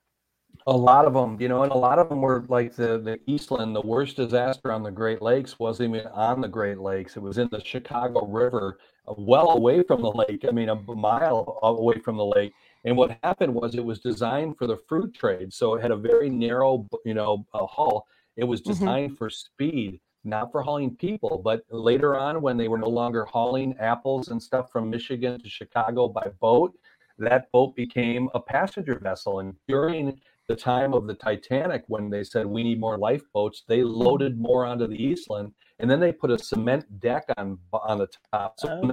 [0.66, 3.20] A lot of them, you know, and a lot of them were like the the
[3.26, 3.76] Eastland.
[3.76, 7.16] The worst disaster on the Great Lakes wasn't even on the Great Lakes.
[7.16, 10.44] It was in the Chicago River, uh, well away from the lake.
[10.48, 12.52] I mean, a mile away from the lake.
[12.84, 15.96] And what happened was it was designed for the fruit trade, so it had a
[15.96, 18.06] very narrow, you know, hull.
[18.36, 18.70] It was mm-hmm.
[18.70, 19.16] designed mm-hmm.
[19.16, 21.42] for speed, not for hauling people.
[21.44, 25.48] But later on, when they were no longer hauling apples and stuff from Michigan to
[25.48, 26.74] Chicago by boat,
[27.18, 29.40] that boat became a passenger vessel.
[29.40, 33.82] And during the time of the Titanic when they said we need more lifeboats, they
[33.82, 38.08] loaded more onto the Eastland, and then they put a cement deck on on the
[38.32, 38.54] top.
[38.58, 38.92] So oh,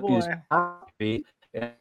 [0.99, 1.21] boy.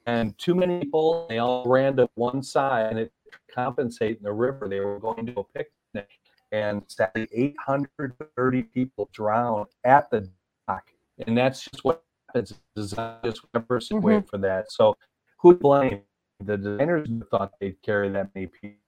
[0.06, 3.12] and too many people, they all ran to one side, and it
[3.54, 4.68] compensate in the river.
[4.68, 6.08] They were going to a picnic,
[6.50, 10.28] and sadly, 830 people drowned at the
[10.66, 10.90] dock,
[11.26, 12.54] and that's just what happens.
[12.74, 14.06] Designers one person mm-hmm.
[14.06, 14.72] wait for that.
[14.72, 14.96] So
[15.38, 16.02] who blame?
[16.40, 18.80] The designers thought they'd carry that many people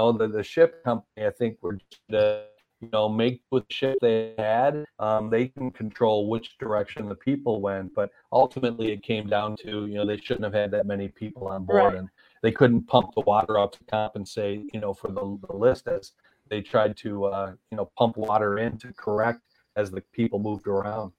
[0.00, 2.44] know, the, the ship company, I think, were the
[2.80, 4.84] you know make with the ship they had.
[4.98, 9.86] Um, they can control which direction the people went, but ultimately it came down to
[9.86, 11.96] you know they shouldn't have had that many people on board, right.
[11.96, 12.08] and
[12.42, 16.12] they couldn't pump the water up to compensate you know for the, the list as
[16.48, 19.40] they tried to uh, you know pump water in to correct
[19.76, 21.12] as the people moved around.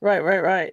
[0.00, 0.72] Right, right, right.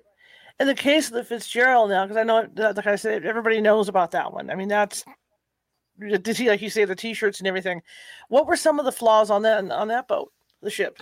[0.60, 3.62] In the case of the Fitzgerald now, because I know, uh, like I said, everybody
[3.62, 4.50] knows about that one.
[4.50, 5.06] I mean, that's
[6.00, 7.82] did he like you say the t-shirts and everything?
[8.30, 11.00] What were some of the flaws on that on that boat, the ship?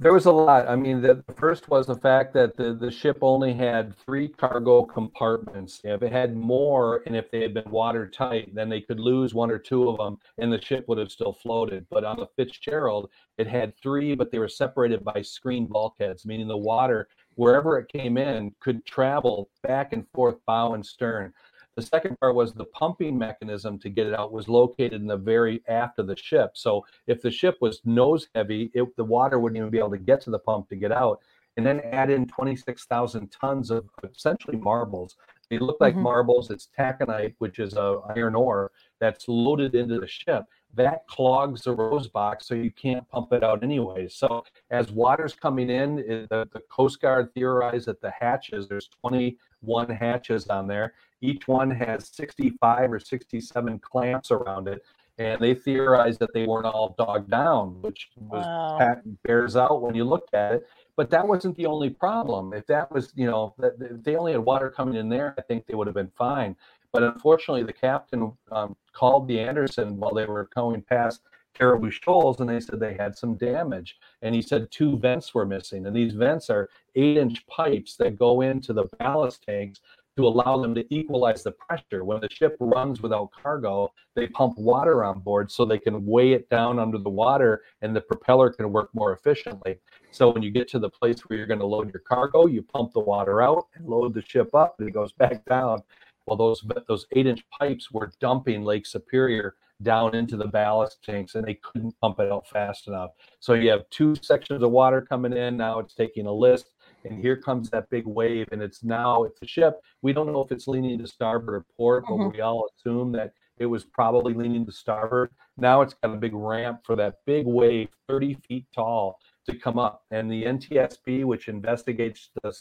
[0.00, 0.68] There was a lot.
[0.68, 4.82] I mean, the first was the fact that the, the ship only had three cargo
[4.82, 5.80] compartments.
[5.84, 9.52] If it had more and if they had been watertight, then they could lose one
[9.52, 11.86] or two of them and the ship would have still floated.
[11.90, 16.48] But on the Fitzgerald, it had three, but they were separated by screen bulkheads, meaning
[16.48, 21.32] the water, wherever it came in, could travel back and forth bow and stern.
[21.76, 25.16] The second part was the pumping mechanism to get it out was located in the
[25.16, 26.52] very aft of the ship.
[26.54, 29.98] So if the ship was nose heavy, it, the water wouldn't even be able to
[29.98, 31.20] get to the pump to get out.
[31.56, 35.16] And then add in 26,000 tons of essentially marbles.
[35.50, 36.02] They look like mm-hmm.
[36.02, 36.50] marbles.
[36.50, 40.44] It's taconite, which is a iron ore that's loaded into the ship.
[40.76, 44.08] That clogs the rose box, so you can't pump it out anyway.
[44.08, 49.90] So as water's coming in, the, the Coast Guard theorized that the hatches, there's 21
[49.90, 54.84] hatches on there, each one has 65 or 67 clamps around it.
[55.16, 59.00] And they theorized that they weren't all dogged down, which was wow.
[59.22, 60.68] bears out when you look at it.
[60.96, 62.52] But that wasn't the only problem.
[62.52, 65.42] If that was, you know, that if they only had water coming in there, I
[65.42, 66.56] think they would have been fine.
[66.94, 72.38] But unfortunately, the captain um, called the Anderson while they were going past Caribou Shoals,
[72.38, 73.96] and they said they had some damage.
[74.22, 78.42] And he said two vents were missing, and these vents are eight-inch pipes that go
[78.42, 79.80] into the ballast tanks
[80.16, 82.04] to allow them to equalize the pressure.
[82.04, 86.34] When the ship runs without cargo, they pump water on board so they can weigh
[86.34, 89.78] it down under the water and the propeller can work more efficiently.
[90.12, 92.62] So when you get to the place where you're going to load your cargo, you
[92.62, 95.82] pump the water out and load the ship up and it goes back down.
[96.26, 101.34] Well, those those eight inch pipes were dumping Lake Superior down into the ballast tanks
[101.34, 103.10] and they couldn't pump it out fast enough.
[103.40, 105.56] So you have two sections of water coming in.
[105.56, 106.70] Now it's taking a list
[107.04, 110.42] and here comes that big wave and it's now it's a ship we don't know
[110.42, 112.24] if it's leaning to starboard or port mm-hmm.
[112.24, 116.16] but we all assume that it was probably leaning to starboard now it's got a
[116.16, 121.24] big ramp for that big wave 30 feet tall to come up and the ntsb
[121.24, 122.52] which investigates the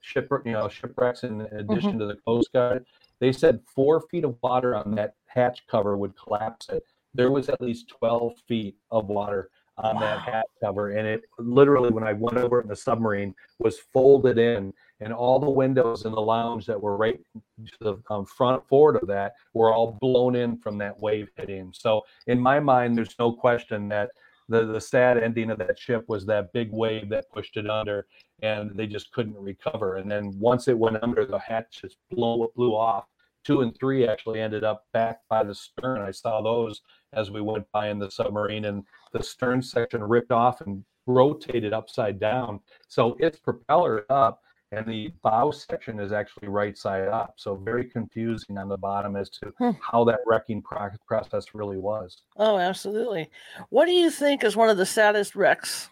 [0.00, 1.98] ship you know shipwrecks in addition mm-hmm.
[1.98, 2.84] to the coast guard
[3.20, 7.48] they said four feet of water on that hatch cover would collapse it there was
[7.48, 10.00] at least 12 feet of water on wow.
[10.00, 10.90] that hatch cover.
[10.90, 15.38] And it literally, when I went over in the submarine, was folded in, and all
[15.38, 17.18] the windows in the lounge that were right
[17.66, 21.72] to the um, front forward of that were all blown in from that wave hitting.
[21.74, 24.10] So, in my mind, there's no question that
[24.48, 28.06] the, the sad ending of that ship was that big wave that pushed it under,
[28.42, 29.96] and they just couldn't recover.
[29.96, 33.06] And then once it went under, the hatch just blew, blew off.
[33.44, 36.00] Two and three actually ended up back by the stern.
[36.00, 40.32] I saw those as we went by in the submarine, and the stern section ripped
[40.32, 42.60] off and rotated upside down.
[42.88, 47.34] So its propeller up, and the bow section is actually right side up.
[47.36, 49.70] So very confusing on the bottom as to hmm.
[49.80, 52.22] how that wrecking process really was.
[52.36, 53.30] Oh, absolutely.
[53.70, 55.88] What do you think is one of the saddest wrecks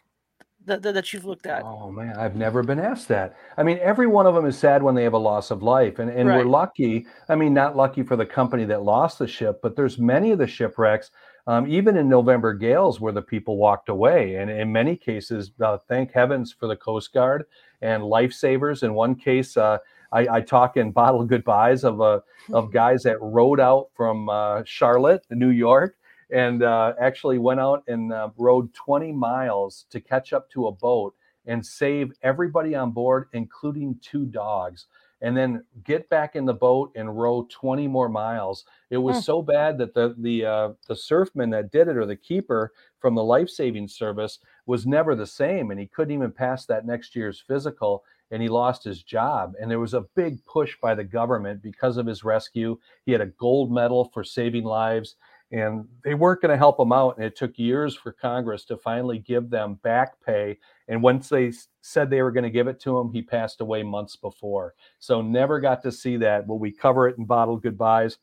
[0.69, 1.63] that, that, you've looked at?
[1.65, 3.37] Oh man, I've never been asked that.
[3.57, 5.99] I mean, every one of them is sad when they have a loss of life,
[5.99, 6.39] and and right.
[6.39, 7.07] we're lucky.
[7.29, 10.39] I mean, not lucky for the company that lost the ship, but there's many of
[10.39, 11.11] the shipwrecks,
[11.47, 15.79] um, even in November gales, where the people walked away, and in many cases, uh,
[15.89, 17.45] thank heavens for the Coast Guard
[17.83, 18.83] and lifesavers.
[18.83, 19.57] In one case.
[19.57, 19.79] Uh,
[20.11, 22.21] I, I, talk in bottle goodbyes of uh,
[22.55, 25.97] of guys that rode out from uh, Charlotte, New York,
[26.31, 30.73] and uh, actually went out and uh, rode 20 miles to catch up to a
[30.73, 31.15] boat
[31.47, 34.87] and save everybody on board, including two dogs,
[35.23, 38.65] and then get back in the boat and row 20 more miles.
[38.91, 39.23] It was mm.
[39.25, 43.15] so bad that the the uh, the surfman that did it or the keeper from
[43.15, 47.17] the life saving service was never the same, and he couldn't even pass that next
[47.17, 49.55] year's physical and he lost his job.
[49.61, 52.79] And there was a big push by the government because of his rescue.
[53.07, 55.17] He had a gold medal for saving lives
[55.51, 57.17] and they weren't going to help him out.
[57.17, 60.59] And it took years for Congress to finally give them back pay.
[60.89, 63.83] And once they said they were going to give it to him, he passed away
[63.83, 64.75] months before.
[64.99, 66.47] So never got to see that.
[66.47, 68.19] Will we cover it in bottled goodbyes?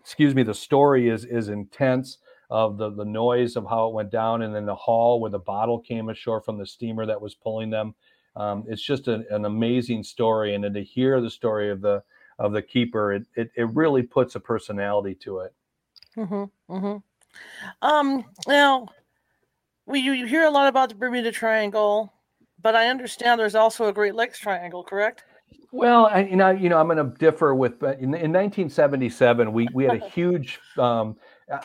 [0.00, 0.44] Excuse me.
[0.44, 2.18] The story is is intense
[2.48, 5.38] of the the noise of how it went down, and then the hall where the
[5.38, 7.94] bottle came ashore from the steamer that was pulling them.
[8.36, 12.04] Um, it's just an, an amazing story, and then to hear the story of the
[12.38, 15.54] of the keeper, it, it, it really puts a personality to it.
[16.16, 16.96] Mm-hmm, mm-hmm.
[17.82, 18.88] Um, now,
[19.86, 22.12] we you, you hear a lot about the Bermuda Triangle,
[22.62, 25.24] but I understand there's also a Great Lakes Triangle, correct?
[25.72, 27.82] Well, I, you know, you know, I'm going to differ with.
[27.82, 30.58] In, in 1977, we we had a huge.
[30.78, 31.16] Um,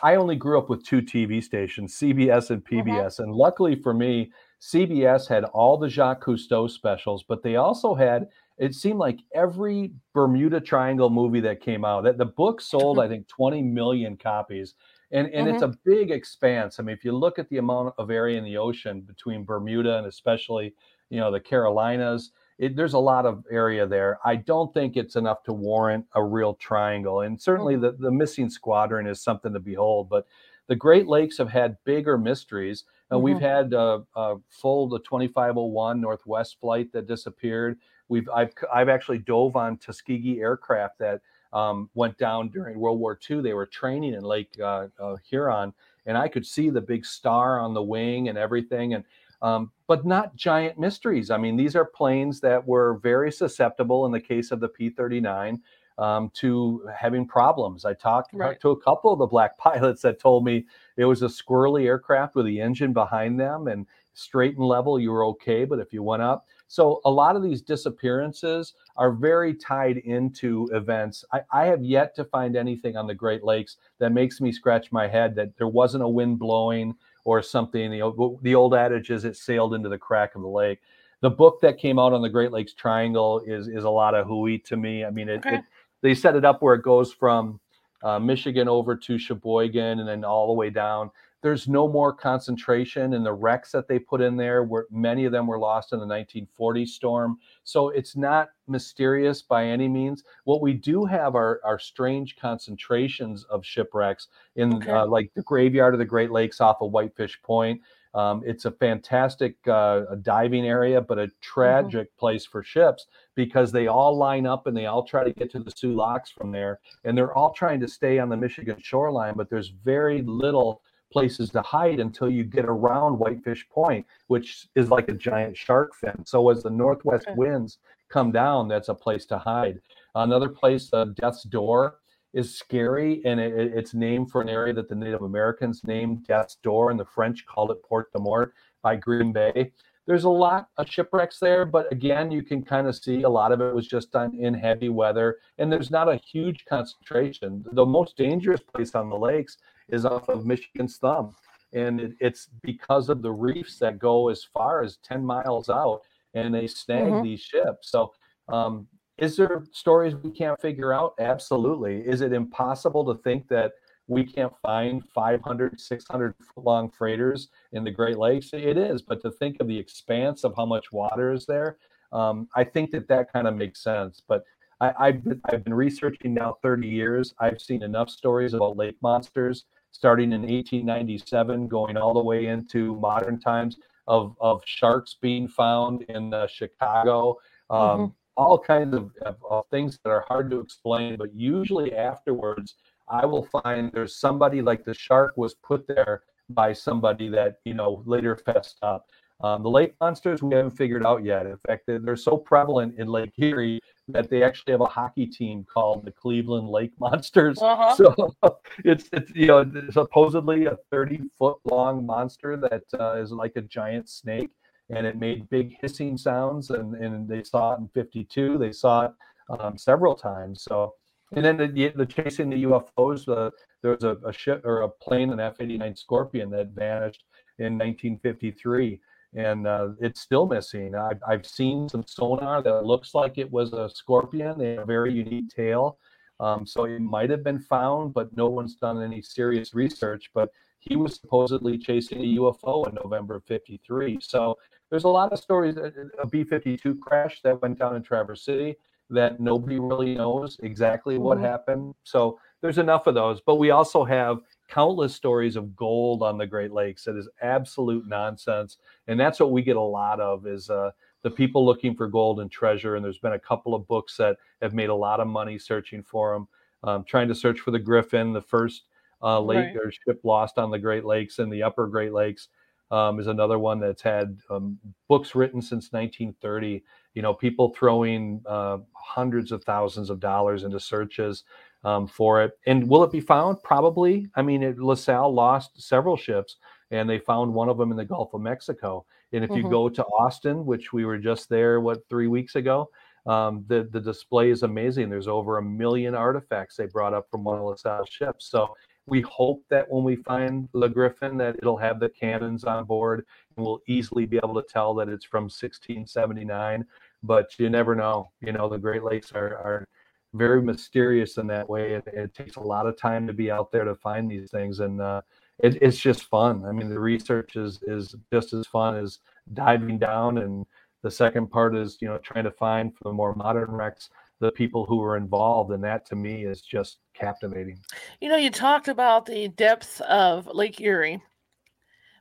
[0.03, 3.23] I only grew up with two TV stations, CBS and PBS, uh-huh.
[3.23, 4.31] and luckily for me,
[4.61, 8.27] CBS had all the Jacques Cousteau specials, but they also had.
[8.61, 12.05] It seemed like every Bermuda Triangle movie that came out.
[12.05, 14.75] That the book sold, I think, 20 million copies,
[15.11, 15.55] and and mm-hmm.
[15.55, 16.79] it's a big expanse.
[16.79, 19.97] I mean, if you look at the amount of area in the ocean between Bermuda
[19.97, 20.73] and especially
[21.09, 22.31] you know the Carolinas
[22.61, 24.19] it, there's a lot of area there.
[24.23, 27.21] I don't think it's enough to warrant a real triangle.
[27.21, 27.81] And certainly mm-hmm.
[27.81, 30.09] the, the missing squadron is something to behold.
[30.09, 30.27] But
[30.67, 32.85] the Great Lakes have had bigger mysteries.
[33.09, 33.23] Uh, mm-hmm.
[33.23, 37.79] We've had uh, uh, full the 2501 Northwest flight that disappeared.
[38.11, 41.21] We've I've I've actually dove on Tuskegee aircraft that
[41.53, 43.41] um, went down during World War II.
[43.41, 45.73] They were training in Lake uh, uh, Huron,
[46.05, 48.93] and I could see the big star on the wing and everything.
[48.95, 49.05] And
[49.41, 51.31] um, but not giant mysteries.
[51.31, 54.89] I mean, these are planes that were very susceptible in the case of the P
[54.89, 55.61] 39
[55.97, 57.85] um, to having problems.
[57.85, 58.49] I talked, right.
[58.49, 60.65] talked to a couple of the black pilots that told me
[60.97, 65.11] it was a squirrely aircraft with the engine behind them and straight and level, you
[65.11, 65.65] were okay.
[65.65, 70.69] But if you went up, so a lot of these disappearances are very tied into
[70.71, 71.25] events.
[71.33, 74.89] I, I, have yet to find anything on the Great Lakes that makes me scratch
[74.89, 76.95] my head that there wasn't a wind blowing
[77.25, 77.91] or something.
[77.91, 80.79] The old, the old adage is it sailed into the crack of the lake.
[81.19, 84.25] The book that came out on the Great Lakes Triangle is is a lot of
[84.25, 85.03] hooey to me.
[85.03, 85.55] I mean, it, okay.
[85.57, 85.61] it
[85.99, 87.59] they set it up where it goes from
[88.01, 91.11] uh, Michigan over to Sheboygan and then all the way down
[91.41, 95.31] there's no more concentration in the wrecks that they put in there where many of
[95.31, 100.61] them were lost in the 1940 storm so it's not mysterious by any means what
[100.61, 104.91] we do have are, are strange concentrations of shipwrecks in okay.
[104.91, 107.81] uh, like the graveyard of the great lakes off of whitefish point
[108.13, 111.31] um, it's a fantastic uh, diving area, but a mm-hmm.
[111.39, 112.19] tragic mm-hmm.
[112.19, 115.59] place for ships because they all line up and they all try to get to
[115.59, 116.79] the Soo Locks from there.
[117.05, 120.81] And they're all trying to stay on the Michigan shoreline, but there's very little
[121.11, 125.95] places to hide until you get around Whitefish Point, which is like a giant shark
[125.95, 126.25] fin.
[126.25, 127.35] So as the northwest okay.
[127.35, 127.77] winds
[128.09, 129.81] come down, that's a place to hide.
[130.15, 131.97] Another place, uh, Death's Door,
[132.33, 136.55] is scary, and it, it's named for an area that the Native Americans named Death's
[136.55, 139.71] Door, and the French called it Port de Mort by Green Bay.
[140.07, 143.51] There's a lot of shipwrecks there, but again, you can kind of see a lot
[143.51, 147.63] of it was just done in heavy weather, and there's not a huge concentration.
[147.73, 149.57] The most dangerous place on the lakes
[149.91, 151.35] is off of Michigan's thumb.
[151.73, 156.01] And it, it's because of the reefs that go as far as 10 miles out
[156.33, 157.23] and they snag mm-hmm.
[157.23, 157.91] these ships.
[157.91, 158.13] So,
[158.49, 158.87] um,
[159.17, 161.13] is there stories we can't figure out?
[161.19, 161.97] Absolutely.
[161.97, 163.73] Is it impossible to think that
[164.07, 168.49] we can't find 500, 600 foot long freighters in the Great Lakes?
[168.51, 169.01] It is.
[169.01, 171.77] But to think of the expanse of how much water is there,
[172.11, 174.21] um, I think that that kind of makes sense.
[174.27, 174.43] But
[174.81, 177.35] I, have been, I've been researching now 30 years.
[177.39, 182.95] I've seen enough stories about lake monsters starting in 1897, going all the way into
[182.95, 183.77] modern times
[184.07, 187.37] of, of sharks being found in uh, Chicago.
[187.69, 188.05] Um, mm-hmm.
[188.37, 192.75] All kinds of, of, of, things that are hard to explain, but usually afterwards,
[193.07, 197.73] I will find there's somebody like the shark was put there by somebody that you
[197.73, 199.09] know later fessed up.
[199.43, 201.45] Um, the lake monsters we haven't figured out yet.
[201.45, 203.79] In fact, they're, they're so prevalent in Lake Erie
[204.09, 207.59] that they actually have a hockey team called the Cleveland Lake Monsters.
[207.61, 207.95] Uh-huh.
[207.95, 208.35] So
[208.85, 213.61] it's it's you know supposedly a 30 foot long monster that uh, is like a
[213.61, 214.51] giant snake,
[214.89, 216.69] and it made big hissing sounds.
[216.69, 218.57] And and they saw it in 52.
[218.59, 219.11] They saw it
[219.49, 220.63] um, several times.
[220.63, 220.93] So
[221.33, 223.27] and then the the chasing the UFOs.
[223.27, 223.49] Uh,
[223.81, 227.23] there was a, a ship or a plane, an F-89 Scorpion, that vanished
[227.57, 228.99] in 1953
[229.33, 230.95] and uh, it's still missing.
[230.95, 234.57] I've, I've seen some sonar that looks like it was a scorpion.
[234.57, 235.97] They have a very unique tail.
[236.39, 240.31] Um, so it might have been found, but no one's done any serious research.
[240.33, 244.17] But he was supposedly chasing a UFO in November of 53.
[244.21, 244.57] So
[244.89, 245.77] there's a lot of stories.
[245.77, 248.75] A B 52 crash that went down in Traverse City
[249.11, 251.45] that nobody really knows exactly what mm-hmm.
[251.45, 251.93] happened.
[252.03, 253.41] So there's enough of those.
[253.41, 254.39] But we also have
[254.71, 257.05] countless stories of gold on the Great Lakes.
[257.05, 260.91] It is absolute nonsense, and that's what we get a lot of is uh,
[261.23, 262.95] the people looking for gold and treasure.
[262.95, 266.01] And there's been a couple of books that have made a lot of money searching
[266.01, 266.47] for them.
[266.83, 268.85] Um, trying to search for the Griffin, the first
[269.21, 269.75] uh, lake right.
[269.75, 272.47] or ship lost on the Great Lakes and the Upper Great Lakes.
[272.89, 276.83] Um, is another one that's had um, books written since 1930.
[277.13, 281.45] You know, people throwing uh, hundreds of thousands of dollars into searches.
[281.83, 282.57] Um, for it.
[282.65, 283.61] And will it be found?
[283.63, 284.27] Probably.
[284.35, 286.57] I mean, it, LaSalle lost several ships,
[286.91, 289.05] and they found one of them in the Gulf of Mexico.
[289.33, 289.65] And if mm-hmm.
[289.65, 292.89] you go to Austin, which we were just there, what three weeks ago,
[293.25, 295.09] um, the the display is amazing.
[295.09, 298.47] There's over a million artifacts they brought up from one of LaSalle's ships.
[298.49, 298.75] So
[299.05, 303.25] we hope that when we find Le Griffin, that it'll have the cannons on board,
[303.55, 306.85] and we'll easily be able to tell that it's from 1679.
[307.23, 308.31] But you never know.
[308.41, 309.87] You know, the Great Lakes are are
[310.33, 311.93] very mysterious in that way.
[311.93, 314.79] It, it takes a lot of time to be out there to find these things,
[314.79, 315.21] and uh,
[315.59, 316.65] it, it's just fun.
[316.65, 319.19] I mean, the research is is just as fun as
[319.53, 320.65] diving down and
[321.01, 324.09] the second part is, you know, trying to find for the more modern wrecks
[324.39, 327.79] the people who were involved, and that to me is just captivating.
[328.19, 331.21] You know, you talked about the depth of Lake Erie.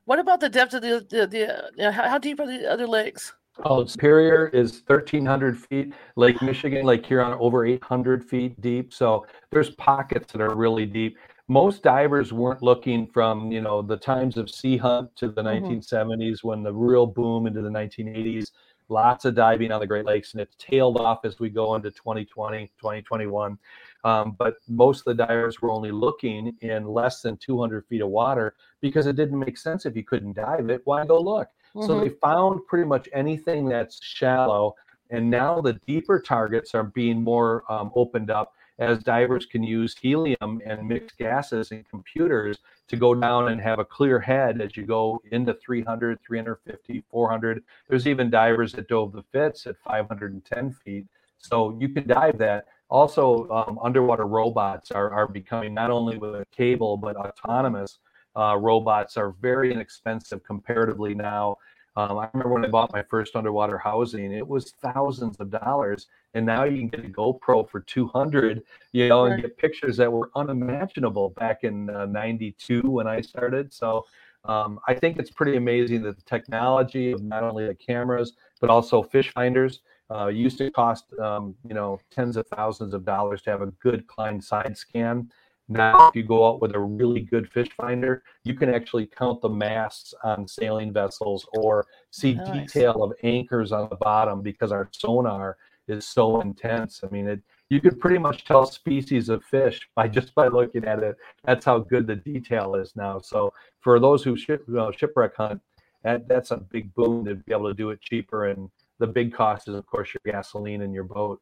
[0.05, 3.33] What about the depth of the the, the uh, how deep are the other lakes?
[3.65, 5.93] Oh, Superior is 1,300 feet.
[6.17, 8.93] Lake Michigan, Lake Huron, over 800 feet deep.
[8.93, 11.19] So there's pockets that are really deep.
[11.49, 15.67] Most divers weren't looking from you know the times of sea hunt to the mm-hmm.
[15.67, 18.53] 1970s when the real boom into the 1980s
[18.91, 21.91] lots of diving on the Great Lakes, and it's tailed off as we go into
[21.91, 23.59] 2020, 2021.
[24.03, 28.09] Um, but most of the divers were only looking in less than 200 feet of
[28.09, 30.83] water because it didn't make sense if you couldn't dive it.
[30.85, 31.49] Why go look?
[31.75, 31.87] Mm-hmm.
[31.87, 34.75] So they found pretty much anything that's shallow.
[35.11, 39.95] And now the deeper targets are being more um, opened up as divers can use
[40.01, 42.59] helium and mixed gases and computers
[42.89, 47.63] to go down and have a clear head as you go into 300, 350, 400.
[47.89, 51.07] There's even divers that dove the Fitz at 510 feet.
[51.39, 52.67] So you can dive that.
[52.89, 57.99] Also, um, underwater robots are, are becoming not only with a cable, but autonomous
[58.37, 61.57] uh, robots are very inexpensive comparatively now
[61.97, 66.07] um, I remember when I bought my first underwater housing, it was thousands of dollars,
[66.35, 68.63] and now you can get a GoPro for 200,
[68.93, 73.73] you know, and get pictures that were unimaginable back in uh, 92 when I started.
[73.73, 74.07] So
[74.45, 78.71] um, I think it's pretty amazing that the technology of not only the cameras, but
[78.71, 79.81] also fish finders
[80.13, 83.73] uh, used to cost, um, you know, tens of thousands of dollars to have a
[83.83, 85.31] good Klein side scan.
[85.71, 89.41] Now, if you go out with a really good fish finder, you can actually count
[89.41, 94.89] the masts on sailing vessels or see detail of anchors on the bottom because our
[94.91, 95.57] sonar
[95.87, 97.03] is so intense.
[97.05, 100.85] I mean, it, you could pretty much tell species of fish by just by looking
[100.85, 101.17] at it.
[101.45, 103.21] That's how good the detail is now.
[103.21, 105.61] So for those who ship, you know, shipwreck hunt,
[106.03, 108.47] that, that's a big boon to be able to do it cheaper.
[108.47, 108.69] And
[108.99, 111.41] the big cost is, of course, your gasoline and your boat.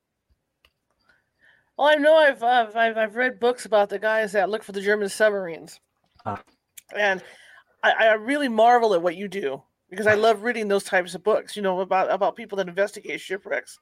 [1.78, 4.80] Well, I know I've, I've I've read books about the guys that look for the
[4.80, 5.78] German submarines,
[6.26, 6.42] ah.
[6.94, 7.22] and
[7.84, 11.22] I, I really marvel at what you do because I love reading those types of
[11.22, 11.54] books.
[11.54, 13.78] You know about about people that investigate shipwrecks.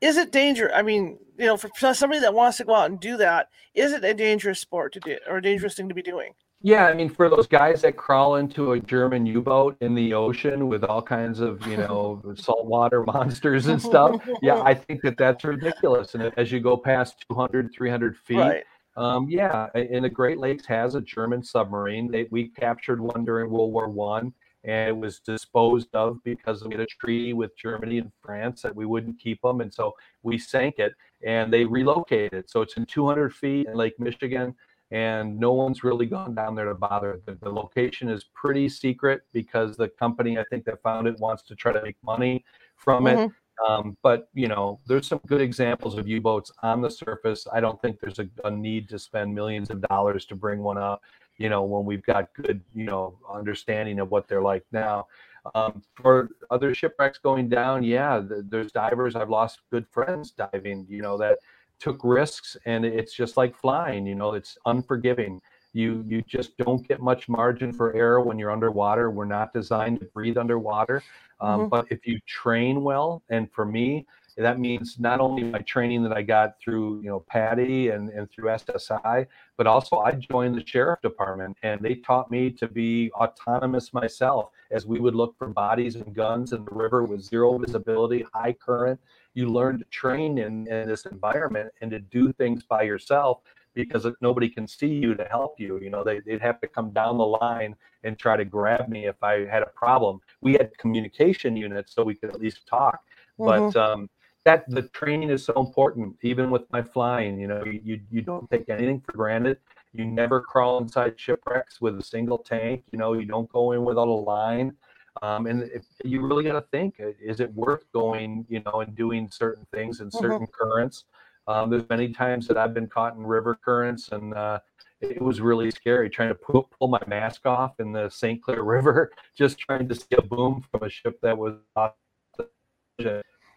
[0.00, 0.72] Is it danger?
[0.74, 3.92] I mean, you know, for somebody that wants to go out and do that, is
[3.92, 6.32] it a dangerous sport to do or a dangerous thing to be doing?
[6.66, 10.66] Yeah, I mean, for those guys that crawl into a German U-boat in the ocean
[10.66, 15.44] with all kinds of, you know, saltwater monsters and stuff, yeah, I think that that's
[15.44, 16.16] ridiculous.
[16.16, 18.64] And as you go past 200, 300 feet, right.
[18.96, 22.10] um, yeah, and the Great Lakes has a German submarine.
[22.10, 24.32] They, we captured one during World War One,
[24.64, 28.74] and it was disposed of because we had a treaty with Germany and France that
[28.74, 29.94] we wouldn't keep them, and so
[30.24, 30.94] we sank it,
[31.24, 32.50] and they relocated.
[32.50, 34.56] So it's in 200 feet in Lake Michigan
[34.90, 37.20] and no one's really gone down there to bother.
[37.26, 41.42] The, the, location is pretty secret because the company I think that found it wants
[41.44, 42.44] to try to make money
[42.76, 43.24] from mm-hmm.
[43.24, 43.30] it.
[43.66, 47.46] Um, but you know, there's some good examples of U-boats on the surface.
[47.52, 50.78] I don't think there's a, a, need to spend millions of dollars to bring one
[50.78, 51.02] up.
[51.38, 55.06] You know, when we've got good, you know, understanding of what they're like now.
[55.54, 59.16] Um, for other shipwrecks going down, yeah, the, there's divers.
[59.16, 60.86] I've lost good friends diving.
[60.88, 61.38] You know that
[61.78, 65.40] took risks and it's just like flying you know it's unforgiving
[65.72, 70.00] you you just don't get much margin for error when you're underwater we're not designed
[70.00, 71.02] to breathe underwater
[71.40, 71.68] um, mm-hmm.
[71.68, 74.06] but if you train well and for me
[74.38, 78.30] that means not only my training that i got through you know PADI and, and
[78.30, 83.10] through ssi but also i joined the sheriff department and they taught me to be
[83.12, 87.58] autonomous myself as we would look for bodies and guns in the river with zero
[87.58, 88.98] visibility high current
[89.36, 93.42] you learn to train in, in this environment and to do things by yourself
[93.74, 95.78] because nobody can see you to help you.
[95.78, 99.06] You know, they, would have to come down the line and try to grab me
[99.06, 100.20] if I had a problem.
[100.40, 103.00] We had communication units so we could at least talk.
[103.38, 103.44] Mm-hmm.
[103.44, 104.10] But um,
[104.44, 107.38] that the training is so important, even with my flying.
[107.38, 109.58] You know, you, you don't take anything for granted.
[109.92, 112.84] You never crawl inside shipwrecks with a single tank.
[112.90, 114.74] You know, you don't go in without a line.
[115.22, 118.80] Um, and if you really got to think, uh, is it worth going, you know,
[118.80, 120.18] and doing certain things in mm-hmm.
[120.18, 120.64] certain mm-hmm.
[120.64, 121.04] currents?
[121.48, 124.58] Um, there's many times that I've been caught in river currents and uh,
[125.00, 128.42] it was really scary trying to pull, pull, my mask off in the St.
[128.42, 131.92] Clair River, just trying to see a boom from a ship that was off.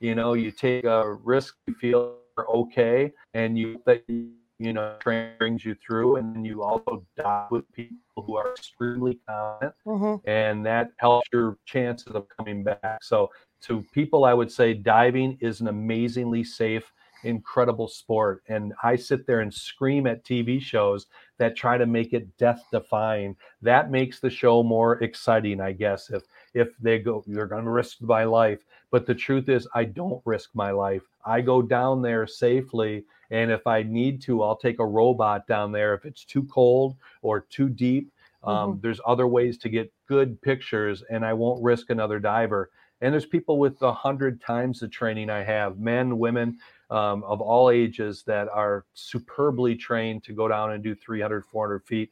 [0.02, 5.32] You know, you take a risk, you feel okay, and you that you know train
[5.38, 10.30] brings you through, and then you also die with people who are extremely confident, mm-hmm.
[10.30, 13.00] and that helps your chances of coming back.
[13.02, 13.32] So,
[13.62, 16.92] to people, I would say diving is an amazingly safe
[17.24, 18.44] incredible sport.
[18.48, 21.08] And I sit there and scream at TV shows
[21.38, 23.36] that try to make it death defying.
[23.62, 28.02] That makes the show more exciting, I guess, if if they go, they're gonna risk
[28.02, 28.60] my life.
[28.92, 31.04] But the truth is I don't risk my life.
[31.26, 33.06] I go down there safely.
[33.32, 36.96] And if I need to, I'll take a robot down there if it's too cold
[37.22, 38.12] or too deep.
[38.44, 38.82] Um, mm-hmm.
[38.82, 42.70] There's other ways to get good pictures, and I won't risk another diver.
[43.02, 46.58] And there's people with a hundred times the training I have, men, women
[46.90, 51.86] um, of all ages that are superbly trained to go down and do 300, 400
[51.86, 52.10] feet.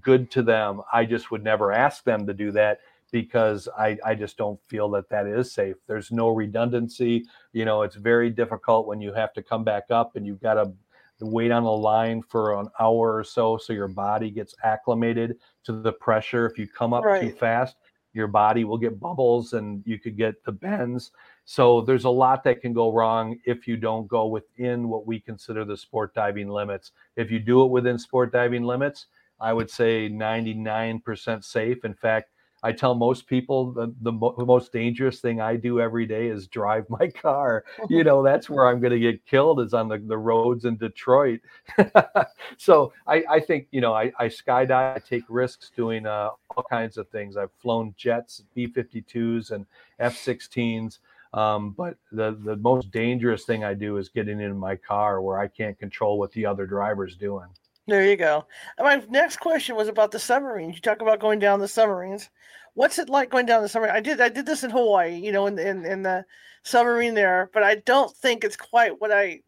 [0.00, 0.82] Good to them.
[0.92, 2.80] I just would never ask them to do that
[3.10, 5.76] because I, I just don't feel that that is safe.
[5.86, 7.24] There's no redundancy.
[7.52, 10.54] You know, it's very difficult when you have to come back up and you've got
[10.54, 10.72] to
[11.20, 15.72] wait on the line for an hour or so so your body gets acclimated to
[15.72, 16.46] the pressure.
[16.46, 17.20] If you come up right.
[17.20, 17.76] too fast,
[18.12, 21.10] your body will get bubbles and you could get the bends.
[21.44, 25.20] So there's a lot that can go wrong if you don't go within what we
[25.20, 26.92] consider the sport diving limits.
[27.16, 29.06] If you do it within sport diving limits,
[29.40, 31.84] I would say 99% safe.
[31.84, 32.30] In fact,
[32.62, 36.28] I tell most people the, the, mo- the, most dangerous thing I do every day
[36.28, 37.64] is drive my car.
[37.88, 40.76] You know, that's where I'm going to get killed is on the, the roads in
[40.76, 41.40] Detroit.
[42.56, 46.64] so I, I think, you know, I, I skydive, I take risks doing uh, all
[46.68, 47.36] kinds of things.
[47.36, 49.66] I've flown jets, B 52s, and
[49.98, 50.98] F 16s.
[51.34, 55.38] Um, but the the most dangerous thing I do is getting in my car where
[55.38, 57.48] I can't control what the other driver's doing.
[57.88, 58.44] There you go.
[58.78, 60.74] My next question was about the submarines.
[60.74, 62.28] You talk about going down the submarines.
[62.74, 63.96] What's it like going down the submarine?
[63.96, 66.26] I did I did this in Hawaii, you know, in in, in the
[66.64, 69.40] submarine there, but I don't think it's quite what I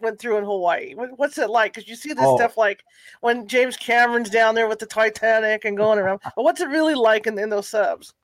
[0.00, 0.94] went through in Hawaii.
[0.94, 1.74] What's it like?
[1.74, 2.36] Because you see this oh.
[2.36, 2.84] stuff like
[3.20, 6.20] when James Cameron's down there with the Titanic and going around.
[6.22, 8.14] but what's it really like in, in those subs?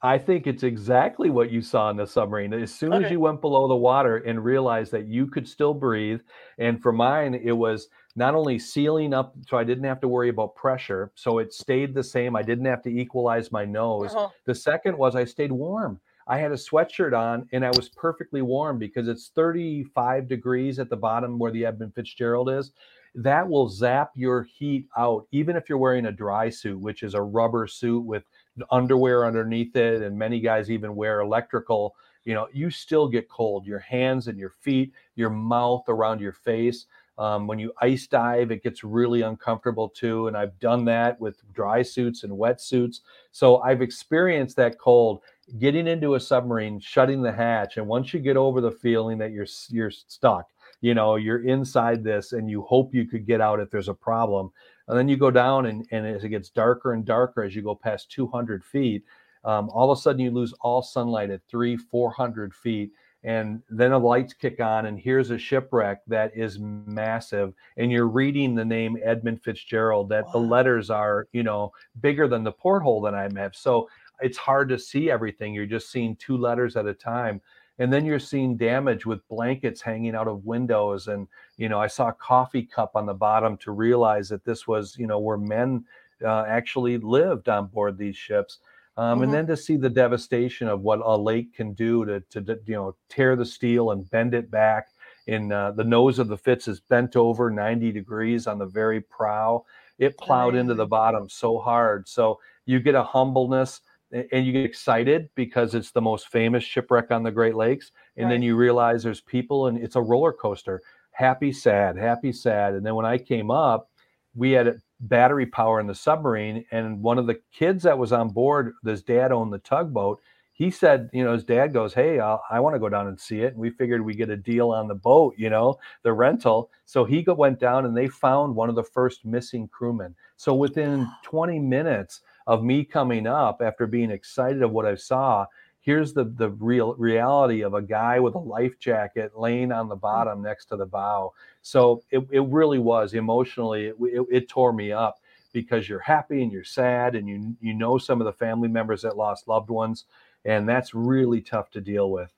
[0.00, 2.54] I think it's exactly what you saw in the submarine.
[2.54, 3.06] As soon okay.
[3.06, 6.20] as you went below the water and realized that you could still breathe,
[6.58, 7.88] and for mine, it was
[8.18, 11.94] not only sealing up so I didn't have to worry about pressure, so it stayed
[11.94, 12.34] the same.
[12.34, 14.12] I didn't have to equalize my nose.
[14.14, 14.28] Uh-huh.
[14.44, 16.00] The second was I stayed warm.
[16.26, 20.90] I had a sweatshirt on and I was perfectly warm because it's 35 degrees at
[20.90, 22.72] the bottom where the Edmund Fitzgerald is.
[23.14, 27.14] That will zap your heat out, even if you're wearing a dry suit, which is
[27.14, 28.24] a rubber suit with
[28.70, 31.94] underwear underneath it, and many guys even wear electrical.
[32.24, 33.64] You know, you still get cold.
[33.64, 36.86] Your hands and your feet, your mouth around your face.
[37.18, 40.28] Um, when you ice dive, it gets really uncomfortable too.
[40.28, 43.00] And I've done that with dry suits and wet suits.
[43.32, 45.20] So I've experienced that cold.
[45.58, 49.32] Getting into a submarine, shutting the hatch, and once you get over the feeling that
[49.32, 50.46] you're you're stuck,
[50.82, 53.94] you know, you're inside this, and you hope you could get out if there's a
[53.94, 54.52] problem.
[54.86, 57.62] And then you go down, and, and as it gets darker and darker as you
[57.62, 59.04] go past 200 feet,
[59.44, 62.92] um, all of a sudden you lose all sunlight at three, 400 feet.
[63.28, 67.52] And then the lights kick on, and here's a shipwreck that is massive.
[67.76, 70.32] And you're reading the name Edmund Fitzgerald, that wow.
[70.32, 71.70] the letters are, you know,
[72.00, 73.54] bigger than the porthole that I have.
[73.54, 73.90] So
[74.22, 75.52] it's hard to see everything.
[75.52, 77.42] You're just seeing two letters at a time
[77.78, 81.86] and then you're seeing damage with blankets hanging out of windows and you know i
[81.86, 85.38] saw a coffee cup on the bottom to realize that this was you know where
[85.38, 85.84] men
[86.24, 88.58] uh, actually lived on board these ships
[88.98, 89.24] um, mm-hmm.
[89.24, 92.74] and then to see the devastation of what a lake can do to, to you
[92.74, 94.88] know tear the steel and bend it back
[95.26, 99.00] in uh, the nose of the fitz is bent over 90 degrees on the very
[99.00, 99.64] prow
[99.98, 103.80] it plowed into the bottom so hard so you get a humbleness
[104.10, 108.24] and you get excited because it's the most famous shipwreck on the Great Lakes, and
[108.26, 108.32] right.
[108.32, 110.80] then you realize there's people and it's a roller coaster.
[111.10, 112.74] Happy, sad, happy, sad.
[112.74, 113.90] And then when I came up,
[114.38, 118.30] we had battery power in the submarine, and one of the kids that was on
[118.30, 120.20] board, his dad owned the tugboat.
[120.52, 123.18] He said, you know, his dad goes, "Hey, I'll, i want to go down and
[123.18, 126.12] see it." And we figured we get a deal on the boat, you know, the
[126.12, 126.70] rental.
[126.84, 130.14] So he went down, and they found one of the first missing crewmen.
[130.36, 135.44] So within 20 minutes, of me coming up after being excited of what I saw.
[135.88, 139.96] Here's the the real reality of a guy with a life jacket laying on the
[139.96, 140.02] mm.
[140.02, 141.32] bottom next to the bow.
[141.62, 145.18] So it, it really was emotionally it, it, it tore me up
[145.54, 149.00] because you're happy and you're sad and you you know some of the family members
[149.00, 150.04] that lost loved ones
[150.44, 152.34] and that's really tough to deal with.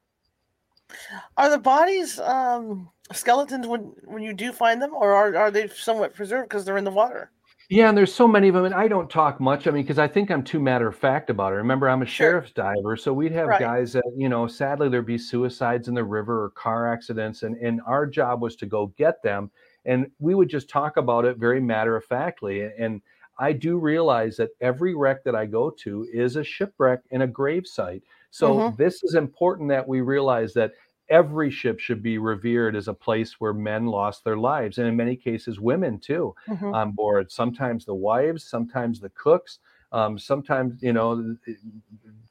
[1.36, 5.66] Are the bodies um, skeletons when when you do find them, or are, are they
[5.66, 7.32] somewhat preserved because they're in the water?
[7.72, 9.68] Yeah, and there's so many of them, and I don't talk much.
[9.68, 11.56] I mean, because I think I'm too matter of fact about it.
[11.56, 12.34] Remember, I'm a Sure.
[12.40, 13.56] sheriff's diver, so we'd have Right.
[13.56, 17.56] guys that, you know, sadly there'd be suicides in the river or car accidents, and
[17.58, 19.52] and our job was to go get them,
[19.84, 22.62] and we would just talk about it very matter of factly.
[22.62, 23.02] And
[23.38, 27.28] I do realize that every wreck that I go to is a shipwreck and a
[27.28, 28.02] grave site.
[28.32, 28.74] So Mhm.
[28.76, 30.72] this is important that we realize that
[31.10, 34.96] every ship should be revered as a place where men lost their lives, and in
[34.96, 36.74] many cases, women too Mhm.
[36.74, 37.30] on board.
[37.30, 39.58] Sometimes the wives, sometimes the cooks,
[39.92, 41.36] um, sometimes you know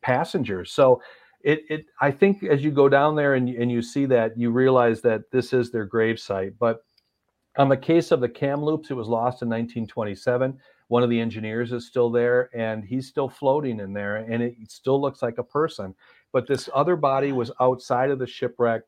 [0.02, 0.72] passengers.
[0.72, 1.02] So
[1.42, 4.52] it, it I think as you go down there and, and you see that, you
[4.52, 6.58] realize that this is their grave site.
[6.60, 6.84] But
[7.58, 10.58] on the case of the Kamloops, it was lost in 1927.
[10.88, 14.56] One of the engineers is still there, and he's still floating in there, and it
[14.72, 15.94] still looks like a person.
[16.32, 18.84] But this other body was outside of the shipwreck.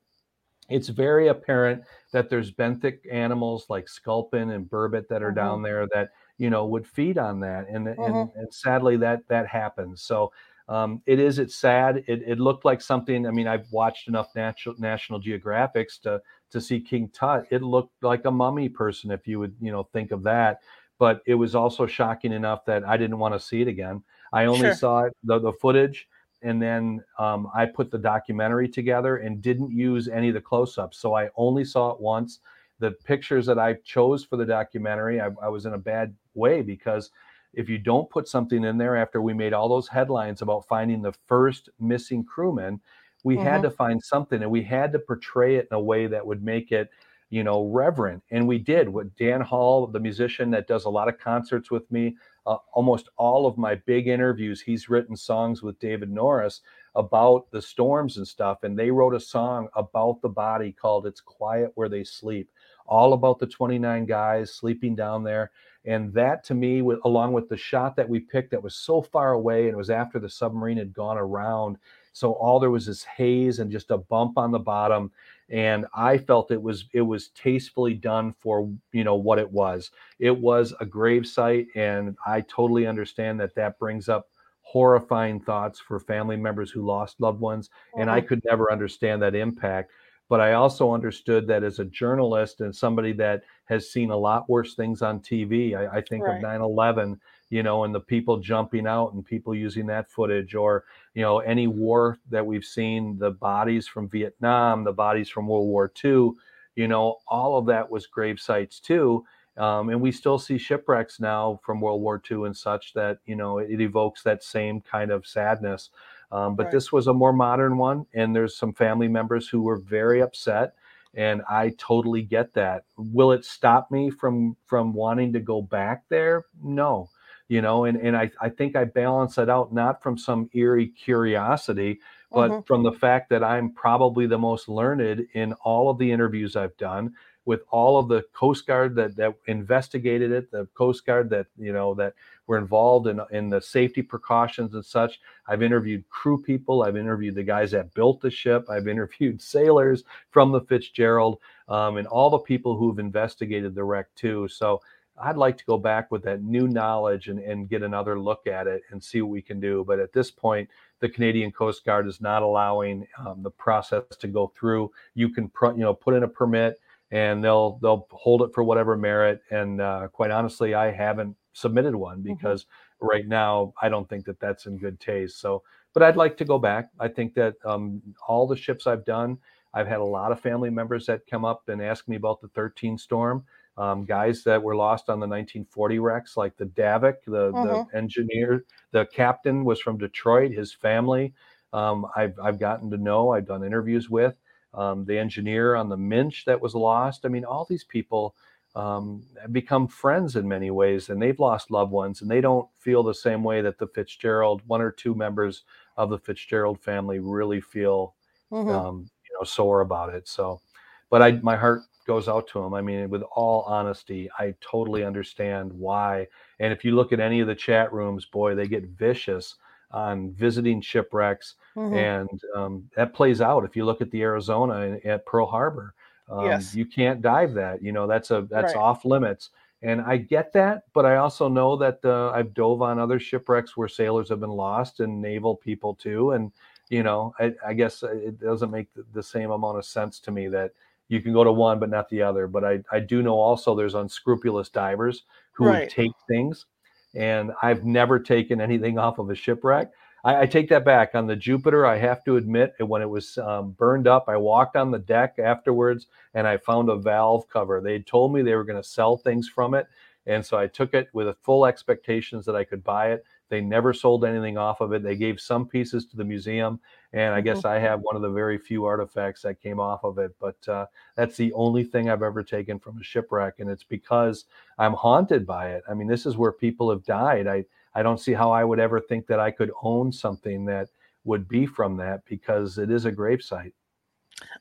[0.70, 1.84] It's very apparent
[2.14, 5.36] that there's benthic animals like sculpin and burbot that are Mhm.
[5.36, 8.36] down there that you know would feed on that, and and, Mhm.
[8.36, 10.02] and sadly that that happens.
[10.02, 10.32] So
[10.70, 11.38] um, it is.
[11.40, 11.98] It's sad.
[12.08, 13.28] It, it looked like something.
[13.28, 16.22] I mean, I've watched enough National National Geographics to
[16.52, 17.46] to see King Tut.
[17.50, 20.62] It looked like a mummy person, if you would you know think of that.
[21.00, 24.04] But it was also shocking enough that I didn't want to see it again.
[24.32, 24.74] I only Sure.
[24.76, 26.08] saw it, the the footage,
[26.42, 30.98] and then um, I put the documentary together and didn't use any of the close-ups.
[30.98, 32.40] So I only saw it once.
[32.80, 36.62] The pictures that I chose for the documentary, I, I was in a bad way
[36.62, 37.12] because
[37.54, 41.02] if you don't put something in there after we made all those headlines about finding
[41.02, 42.82] the first missing crewman,
[43.24, 43.64] we had Mhm.
[43.64, 46.72] to find something and we had to portray it in a way that would make
[46.72, 46.90] it,
[47.30, 48.24] you know, reverent.
[48.32, 48.90] And we did.
[48.90, 53.10] With Dan Hall, the musician that does a lot of concerts with me, uh, almost
[53.18, 56.62] all of my big interviews, he's written songs with David Norris
[56.96, 58.64] about the storms and stuff.
[58.64, 62.50] And they wrote a song about the body called It's Quiet Where They Sleep,
[62.86, 65.52] all about the 29 guys sleeping down there.
[65.86, 69.02] And that to me, with, along with the shot that we picked that was so
[69.02, 71.78] far away and it was after the submarine had gone around.
[72.14, 75.12] So all there was is haze and just a bump on the bottom.
[75.50, 79.92] And I felt it was it was tastefully done for you know what it was.
[80.20, 84.30] It was a grave site, and I totally understand that that brings up
[84.62, 87.70] horrifying thoughts for family members who lost loved ones.
[87.96, 89.92] And I could never understand that impact.
[90.30, 94.50] But I also understood that as a journalist and somebody that has seen a lot
[94.50, 96.30] worse things on TV, I, I think Right.
[96.30, 97.20] of 9 11,
[97.52, 101.40] you know, and the people jumping out and people using that footage, or, you know,
[101.40, 106.38] any war that we've seen, the bodies from Vietnam, the bodies from World War II,
[106.76, 109.26] you know, all of that was grave sites too.
[109.58, 113.36] Um, and we still see shipwrecks now from World War II and such that, you
[113.36, 115.92] know, it evokes that same kind of sadness.
[116.32, 116.72] Um, but Right.
[116.72, 120.76] this was a more modern one, and there's some family members who were very upset,
[121.14, 122.86] and I totally get that.
[122.98, 126.46] Will it stop me from from wanting to go back there?
[126.64, 127.10] No,
[127.52, 130.88] you know, and and I I think I balance it out not from some eerie
[130.88, 132.00] curiosity,
[132.32, 132.66] but Mhm.
[132.66, 136.78] from the fact that I'm probably the most learned in all of the interviews I've
[136.78, 141.48] done with all of the Coast Guard that that investigated it, the Coast Guard that
[141.58, 142.14] you know that
[142.48, 145.20] were involved in in the safety precautions and such.
[145.46, 146.84] I've interviewed crew people.
[146.84, 148.70] I've interviewed the guys that built the ship.
[148.70, 154.08] I've interviewed sailors from the Fitzgerald um, and all the people who've investigated the wreck
[154.16, 154.48] too.
[154.48, 154.82] So
[155.22, 158.68] I'd like to go back with that new knowledge and, and get another look at
[158.68, 159.84] it and see what we can do.
[159.88, 160.70] But at this point,
[161.00, 164.92] the Canadian Coast Guard is not allowing um, the process to go through.
[165.16, 166.80] You can, pr- you know, put in a permit
[167.12, 169.42] and they'll they'll hold it for whatever merit.
[169.52, 172.66] And uh, quite honestly, I haven't submitted one because
[173.02, 175.40] right now I don't think that that's in good taste.
[175.40, 175.64] So,
[175.94, 176.90] but I'd like to go back.
[177.00, 179.38] I think that um, all the ships I've done,
[179.74, 182.48] I've had a lot of family members that come up and ask me about the
[182.50, 183.44] 13 storm.
[183.78, 187.86] Um, guys that were lost on the 1940 wrecks, like the Davock, the, Mhm.
[187.92, 190.52] the engineer, the captain was from Detroit.
[190.52, 191.34] His family,
[191.74, 193.32] um, I've I've gotten to know.
[193.32, 194.36] I've done interviews with
[194.74, 197.26] um, the engineer on the Minch that was lost.
[197.26, 198.36] I mean, all these people
[198.76, 202.70] um, have become friends in many ways, and they've lost loved ones, and they don't
[202.78, 205.64] feel the same way that the Fitzgerald, one or two members
[205.98, 208.16] of the Fitzgerald family, really feel
[208.52, 208.86] Mhm.
[208.86, 210.28] um, you know sore about it.
[210.28, 210.62] So,
[211.10, 212.74] but I my heart goes out to them.
[212.74, 216.28] I mean, with all honesty, I totally understand why.
[216.60, 219.56] And if you look at any of the chat rooms, boy, they get vicious
[219.92, 221.94] on visiting shipwrecks, Mhm.
[221.96, 223.64] and um, that plays out.
[223.64, 225.94] If you look at the Arizona at Pearl Harbor,
[226.30, 226.76] um, Yes.
[226.76, 227.82] you can't dive that.
[227.82, 228.84] You know, that's a that's Right.
[228.88, 229.50] off limits.
[229.84, 233.76] And I get that, but I also know that uh, I've dove on other shipwrecks
[233.76, 236.32] where sailors have been lost and naval people too.
[236.32, 236.52] And
[236.90, 240.50] you know, I, I guess it doesn't make the same amount of sense to me
[240.50, 240.72] that
[241.12, 242.48] you can go to one but not the other.
[242.48, 245.82] But I, I do know also there's unscrupulous divers who right.
[245.82, 246.66] would take things,
[247.14, 249.92] and I've never taken anything off of a shipwreck.
[250.24, 251.16] I, I, take that back.
[251.16, 254.76] On the Jupiter, I have to admit, when it was um, burned up, I walked
[254.76, 257.82] on the deck afterwards and I found a valve cover.
[257.82, 259.88] They told me they were going to sell things from it.
[260.28, 263.26] And so I took it with full expectations that I could buy it.
[263.52, 265.04] They never sold anything off of it.
[265.04, 266.80] They gave some pieces to the museum,
[267.12, 267.46] and I mm-hmm.
[267.46, 270.32] guess I have one of the very few artifacts that came off of it.
[270.40, 270.86] But uh,
[271.16, 274.46] that's the only thing I've ever taken from a shipwreck, and it's because
[274.80, 275.84] I'm haunted by it.
[275.90, 277.46] I mean, this is where people have died.
[277.46, 280.88] I I don't see how I would ever think that I could own something that
[281.26, 283.74] would be from that because it is a gravesite.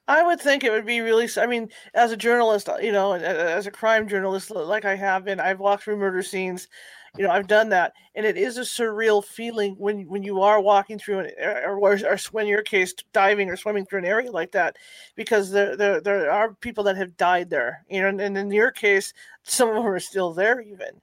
[0.08, 1.28] I would think it would be really.
[1.36, 5.24] I mean, as a journalist, uh, you know, as a crime journalist, like I have
[5.24, 6.68] been, I've walked through murder scenes.
[7.16, 10.60] You know, I've done that, and it is a surreal feeling when when you are
[10.60, 14.30] walking through an or, or, or when your case diving or swimming through an area
[14.30, 14.76] like that,
[15.16, 17.84] because there there, there are people that have died there.
[17.88, 21.00] You know, and, and in your case, some of them are still there even.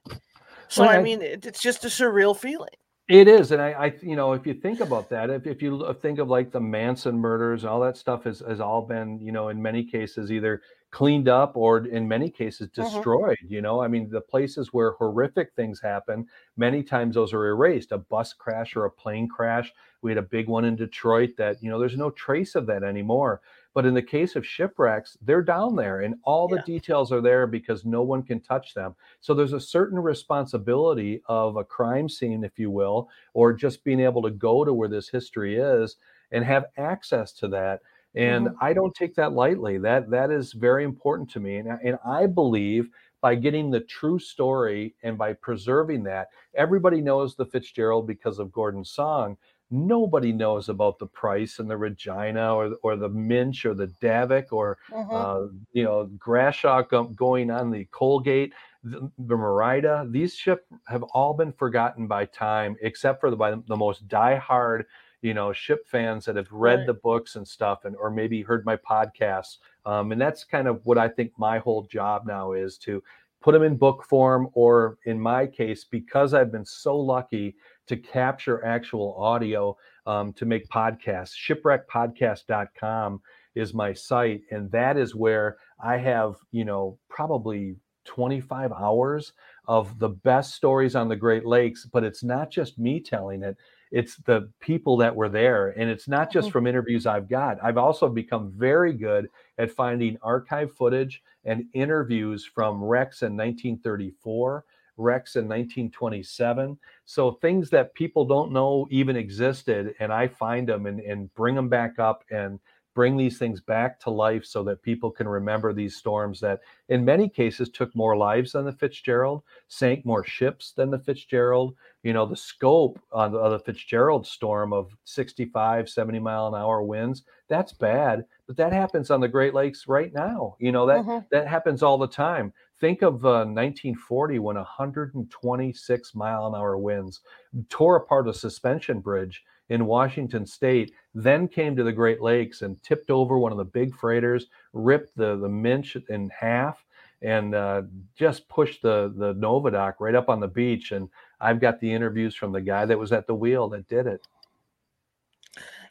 [0.68, 2.70] So well, I, I mean, it, it's just a surreal feeling.
[3.08, 5.94] It is, and I, I, you know, if you think about that, if, if you
[6.02, 9.48] think of like the Manson murders, all that stuff has has all been, you know,
[9.48, 10.60] in many cases either
[10.90, 12.82] cleaned up or in many cases mm-hmm.
[12.82, 13.38] destroyed.
[13.44, 13.54] Mm-hmm.
[13.54, 16.26] You know, I mean, the places where horrific things happen,
[16.56, 17.92] many times those are erased.
[17.92, 19.72] A bus crash or a plane crash.
[20.02, 22.82] We had a big one in Detroit that, you know, there's no trace of that
[22.82, 23.40] anymore.
[23.74, 27.46] But in the case of shipwrecks, they're down there and all the details are there
[27.46, 28.96] because no one can touch them.
[29.20, 34.00] So there's a certain responsibility of a crime scene, if you will, or just being
[34.00, 35.96] able to go to where this history is
[36.32, 37.80] and have access to that.
[38.14, 38.64] And mm-hmm.
[38.64, 39.78] I don't take that lightly.
[39.78, 41.56] That that is very important to me.
[41.56, 42.88] And, and I believe
[43.20, 48.52] by getting the true story and by preserving that, everybody knows the Fitzgerald because of
[48.52, 49.36] Gordon's song,
[49.70, 54.46] nobody knows about the price and the Regina or or the Minch or the Davock
[54.52, 55.14] or mm-hmm.
[55.14, 58.52] uh, you know Grashaw going on the Colgate,
[58.82, 60.06] the, the Merida.
[60.10, 64.84] These ships have all been forgotten by time, except for the by the most diehard
[65.22, 66.86] you know ship fans that have read right.
[66.86, 70.80] the books and stuff and or maybe heard my podcasts um, and that's kind of
[70.84, 73.02] what i think my whole job now is to
[73.40, 77.54] put them in book form or in my case because i've been so lucky
[77.88, 81.34] to capture actual audio um, to make podcasts.
[81.36, 83.20] Shipwreckpodcast.com
[83.54, 89.32] is my site, and that is where I have, you know, probably 25 hours
[89.66, 91.86] of the best stories on the Great Lakes.
[91.90, 93.56] But it's not just me telling it,
[93.90, 95.68] it's the people that were there.
[95.78, 96.52] And it's not just mm-hmm.
[96.52, 97.58] from interviews I've got.
[97.62, 99.28] I've also become very good
[99.58, 104.64] at finding archive footage and interviews from wrecks in 1934
[104.98, 106.76] wrecks in 1927.
[107.04, 111.54] So things that people don't know even existed, and I find them and, and bring
[111.54, 112.58] them back up and
[112.98, 117.04] bring these things back to life so that people can remember these storms that in
[117.04, 121.76] many cases took more lives than the Fitzgerald, sank more ships than the Fitzgerald.
[122.02, 127.22] You know, the scope of the, Fitzgerald storm of 65, 70 mile an hour winds,
[127.46, 130.56] that's bad, but that happens on the Great Lakes right now.
[130.58, 131.24] You know, that mm-hmm.
[131.30, 132.52] that happens all the time.
[132.80, 137.20] Think of uh, 1940 when 126 mile an hour winds
[137.68, 142.82] tore apart a suspension bridge in Washington state, then came to the Great Lakes and
[142.82, 146.84] tipped over one of the big freighters, ripped the, the Minch in half,
[147.22, 147.82] and uh,
[148.16, 150.92] just pushed the, the Novadoc right up on the beach.
[150.92, 151.08] And
[151.40, 154.26] I've got the interviews from the guy that was at the wheel that did it.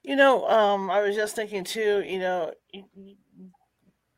[0.03, 2.53] You know, um, I was just thinking too, you know,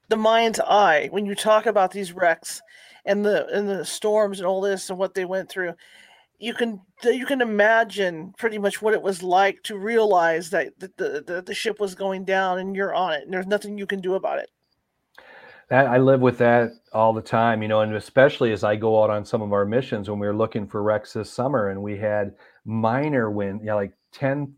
[0.08, 2.62] the mind's eye when you talk about these wrecks
[3.06, 5.74] and the and the storms and all this and what they went through
[6.40, 11.24] you can you can imagine pretty much what it was like to realize that the,
[11.26, 14.00] the, the ship was going down and you're on it and there's nothing you can
[14.00, 14.50] do about it
[15.70, 19.04] that I live with that all the time, you know, and especially as I go
[19.04, 21.80] out on some of our missions when we were looking for wrecks this summer and
[21.80, 22.34] we had
[22.66, 24.52] minor wind, you know, like 10,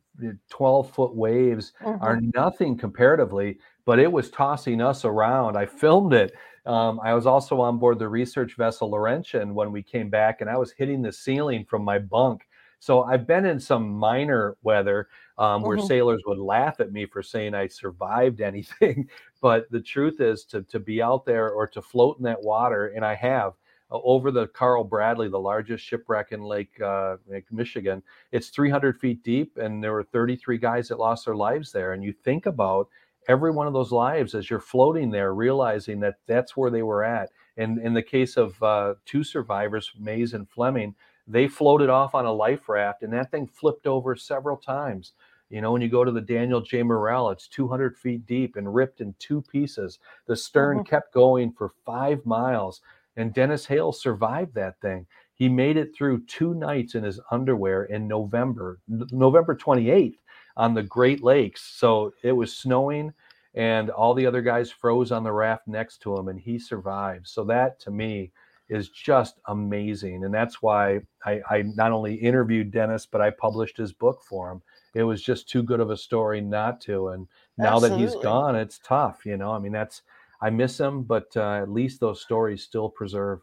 [0.50, 2.02] 12 foot waves mm-hmm.
[2.02, 5.58] are nothing comparatively but it was tossing us around.
[5.58, 6.34] I filmed it.
[6.66, 10.50] Um, I was also on board the research vessel Laurentian when we came back, and
[10.50, 12.48] I was hitting the ceiling from my bunk.
[12.80, 15.08] So I've been in some minor weather
[15.38, 15.86] um, where mm-hmm.
[15.86, 19.08] sailors would laugh at me for saying I survived anything.
[19.42, 22.88] but the truth is to, to be out there or to float in that water,
[22.88, 23.54] and I have
[23.92, 28.02] uh, over the Carl Bradley, the largest shipwreck in Lake, uh, Lake Michigan.
[28.32, 31.94] It's 300 feet deep, and there were 33 guys that lost their lives there.
[31.94, 32.90] And you think about
[33.28, 37.04] every one of those lives as you're floating there, realizing that that's where they were
[37.04, 37.30] at.
[37.58, 40.96] And in the case of uh, two survivors, Mays and Fleming,
[41.28, 45.14] they floated off on a life raft and that thing flipped over several times.
[45.50, 46.82] You know, when you go to the Daniel J.
[46.82, 50.00] Morrell, it's 200 feet deep and ripped in two pieces.
[50.26, 50.90] The stern mm-hmm.
[50.90, 52.80] kept going for five miles,
[53.18, 55.06] and Dennis Hale survived that thing.
[55.34, 60.16] He made it through two nights in his underwear in November, November 28th
[60.58, 61.62] on the Great Lakes.
[61.62, 63.14] So it was snowing
[63.54, 67.28] and all the other guys froze on the raft next to him and he survived.
[67.28, 68.32] So that to me
[68.70, 70.24] is just amazing.
[70.24, 74.50] And that's why I, I not only interviewed Dennis, but I published his book for
[74.50, 74.62] him.
[74.94, 77.10] It was just too good of a story not to.
[77.10, 77.28] And
[77.58, 78.06] now Absolutely.
[78.06, 79.26] that he's gone, it's tough.
[79.26, 80.04] You know, I mean, that's,
[80.42, 83.42] I miss him, but uh, at least those stories still preserve.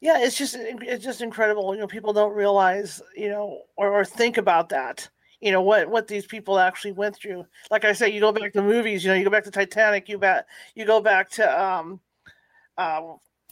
[0.00, 1.74] Yeah, it's just it's just incredible.
[1.74, 5.08] You know, people don't realize, you know, or, or think about that
[5.40, 8.52] you know what what these people actually went through like i say you go back
[8.52, 11.62] to movies you know you go back to titanic you bet you go back to
[11.62, 12.00] um
[12.78, 13.00] uh,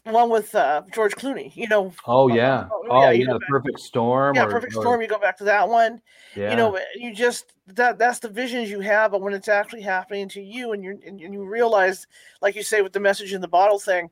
[0.05, 1.93] one with uh, George Clooney, you know.
[2.07, 4.37] Oh yeah, oh, oh yeah, yeah the Perfect Storm.
[4.37, 5.01] Yeah, or, Perfect or, Storm.
[5.01, 6.01] You go back to that one.
[6.37, 6.51] Yeah.
[6.51, 10.28] You know, you just that that's the visions you have, but when it's actually happening
[10.30, 12.07] to you, and you and you realize,
[12.43, 14.11] like you say, with the message in the bottle thing,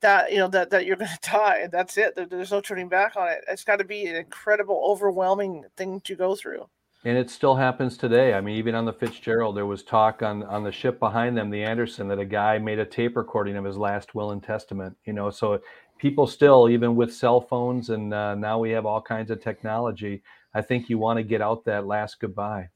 [0.00, 2.14] that you know that that you're going to die, and that's it.
[2.16, 3.42] There's no turning back on it.
[3.48, 6.68] It's got to be an incredible, overwhelming thing to go through.
[7.02, 8.34] And it still happens today.
[8.34, 11.48] I mean, even on the Fitzgerald, there was talk on on the ship behind them,
[11.48, 14.94] the Anderson, that a guy made a tape recording of his last will and testament.
[15.06, 15.60] You know, so
[15.98, 20.22] people still, even with cell phones, and uh, now we have all kinds of technology.
[20.52, 22.68] I think you want to get out that last goodbye.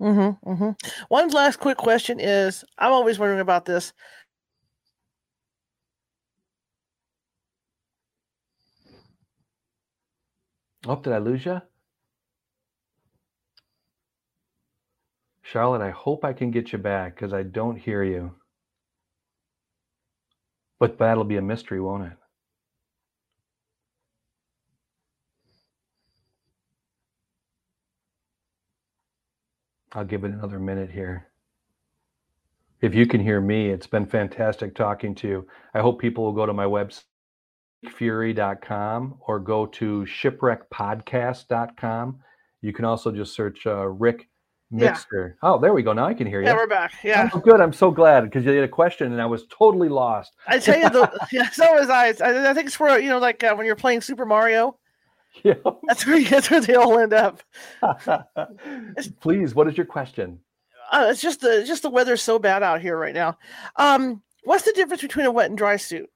[0.00, 0.70] Mm-hmm, mm-hmm.
[1.08, 3.92] One last quick question is: I'm always wondering about this.
[10.86, 11.62] Oh, did I lose you?
[15.52, 18.32] Charlotte, I hope I can get you back because I don't hear you.
[20.80, 22.12] But that'll be a mystery, won't it?
[29.92, 31.28] I'll give it another minute here.
[32.80, 35.46] If you can hear me, it's been fantastic talking to you.
[35.74, 37.04] I hope people will go to my website,
[37.90, 42.20] fury.com, or go to shipwreckpodcast.com.
[42.62, 44.30] You can also just search uh, Ric
[44.72, 45.30] Mixter.
[45.30, 45.34] Yeah.
[45.42, 45.92] Oh, there we go.
[45.92, 46.46] Now I can hear you.
[46.46, 46.92] Yeah, we're back.
[47.04, 47.28] Yeah.
[47.32, 47.60] Oh, good.
[47.60, 50.32] I'm so glad because you had a question and I was totally lost.
[50.46, 52.08] I tell you, the, yeah, so was I.
[52.08, 52.54] I.
[52.54, 54.78] Think it's where you know, like uh, when you're playing Super Mario.
[55.44, 55.54] Yeah.
[55.88, 57.42] That's where that's where they all end up.
[59.22, 60.40] Please, what is your question?
[60.92, 63.38] Uh, it's just the just the weather's so bad out here right now.
[63.76, 66.10] Um, what's the difference between a wet and dry suit?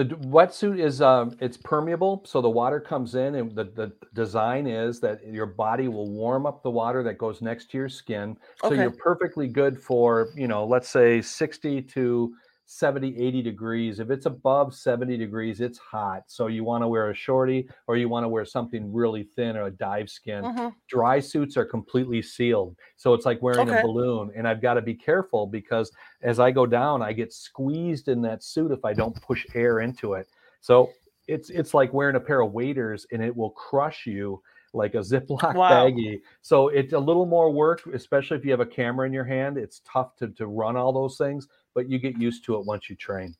[0.00, 4.66] The wetsuit is um, it's permeable, so the water comes in, and the, the design
[4.66, 8.38] is that your body will warm up the water that goes next to your skin,
[8.62, 8.80] so okay.
[8.80, 12.34] you're perfectly good for you know, let's say sixty to
[12.70, 13.98] 70, 80 degrees.
[13.98, 16.22] If it's above 70 degrees, it's hot.
[16.28, 19.56] So you want to wear a shorty or you want to wear something really thin
[19.56, 20.44] or a dive skin.
[20.44, 20.68] Mm-hmm.
[20.88, 22.76] Dry suits are completely sealed.
[22.96, 23.80] So it's like wearing okay.
[23.80, 24.30] a balloon.
[24.36, 25.90] And I've got to be careful because
[26.22, 29.80] as I go down, I get squeezed in that suit if I don't push air
[29.80, 30.28] into it.
[30.60, 30.90] So
[31.26, 34.40] it's it's like wearing a pair of waders and it will crush you
[34.72, 35.70] like a Ziploc wow.
[35.70, 36.20] baggie.
[36.42, 39.58] So it's a little more work, especially if you have a camera in your hand.
[39.58, 42.90] It's tough to, to run all those things but you get used to it once
[42.90, 43.34] you train.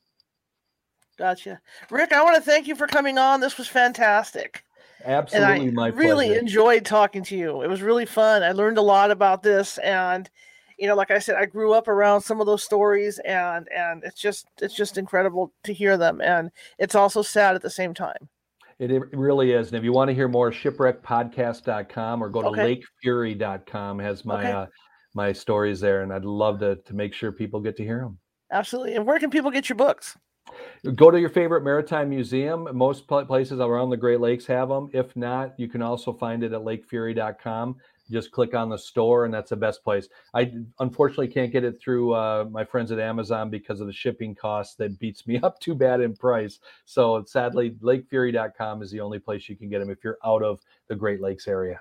[1.19, 1.61] Gotcha.
[1.91, 3.41] Ric, I want to thank you for coming on.
[3.41, 4.65] This was fantastic.
[5.05, 6.41] Absolutely, and I my really pleasure.
[6.41, 7.63] enjoyed talking to you.
[7.63, 8.43] It was really fun.
[8.43, 10.29] I learned a lot about this, and
[10.79, 14.03] you know, like I said, I grew up around some of those stories, and and
[14.05, 17.95] it's just it's just incredible to hear them, and it's also sad at the same
[17.95, 18.29] time.
[18.79, 19.69] It, it really is.
[19.69, 22.81] And if you want to hear more, shipwreckpodcast.com or go to okay.
[23.05, 24.53] lakefury.com has my okay.
[24.53, 24.67] uh,
[25.15, 28.19] my stories there, and I'd love to to make sure people get to hear them.
[28.53, 28.95] Absolutely.
[28.95, 30.17] And where can people get your books?
[30.95, 32.67] Go to your favorite maritime museum.
[32.73, 34.89] Most places around the Great Lakes have them.
[34.93, 37.77] If not, you can also find it at lakefury.com.
[38.11, 40.09] Just click on the store, and that's the best place.
[40.35, 44.35] I unfortunately can't get it through uh, my friends at Amazon because of the shipping
[44.35, 46.59] cost that beats me up too bad in price.
[46.87, 50.61] So sadly, lakefury.com is the only place you can get them if you're out of
[50.89, 51.81] the Great Lakes area.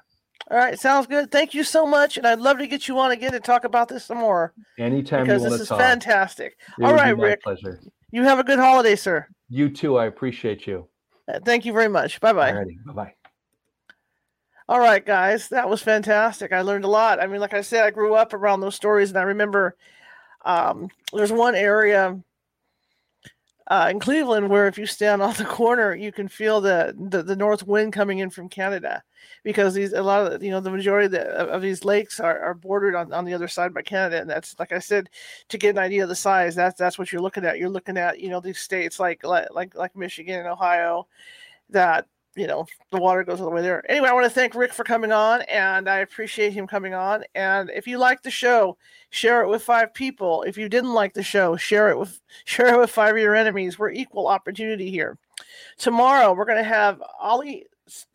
[0.52, 1.32] All right, sounds good.
[1.32, 3.88] Thank you so much, and I'd love to get you on again to talk about
[3.88, 4.54] this some more.
[4.80, 5.80] Anytime because this is talk.
[5.80, 6.58] fantastic.
[6.80, 7.44] It All right, Ric.
[7.44, 7.80] Pleasure.
[8.12, 9.28] You have a good holiday, sir.
[9.50, 9.98] You too.
[9.98, 10.88] I appreciate you.
[11.32, 12.20] Uh, thank you very much.
[12.20, 12.54] Bye bye.
[12.54, 13.14] Bye bye.
[14.68, 16.54] All right, guys, that was fantastic.
[16.54, 17.20] I learned a lot.
[17.20, 19.76] I mean, like I said, I grew up around those stories, and I remember
[20.46, 22.20] um, there's one area
[23.70, 27.22] uh, in Cleveland where if you stand on the corner, you can feel the, the,
[27.24, 29.04] the north wind coming in from Canada,
[29.44, 32.40] because these a lot of you know the majority of, the, of these lakes are,
[32.40, 35.10] are bordered on, on the other side by Canada, and that's like I said,
[35.50, 37.60] to get an idea of the size, that's that's what you're looking at.
[37.60, 41.08] You're looking at you know these states like like like Michigan and Ohio,
[41.70, 42.08] that
[42.40, 43.90] you know, the water goes all the way there.
[43.92, 47.24] Anyway, I want to thank Ric for coming on, and I appreciate him coming on.
[47.36, 48.78] And if you like the show,
[49.10, 50.44] share it with five people.
[50.44, 53.36] If you didn't like the show, share it with share it with five of your
[53.36, 53.78] enemies.
[53.78, 55.18] We're equal opportunity here.
[55.78, 57.66] Tomorrow, we're going to have Ollie.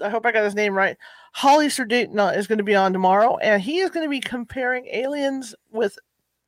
[0.00, 0.96] I hope I got his name right.
[1.32, 4.86] Holly Sardina is going to be on tomorrow, and he is going to be comparing
[4.86, 5.98] aliens with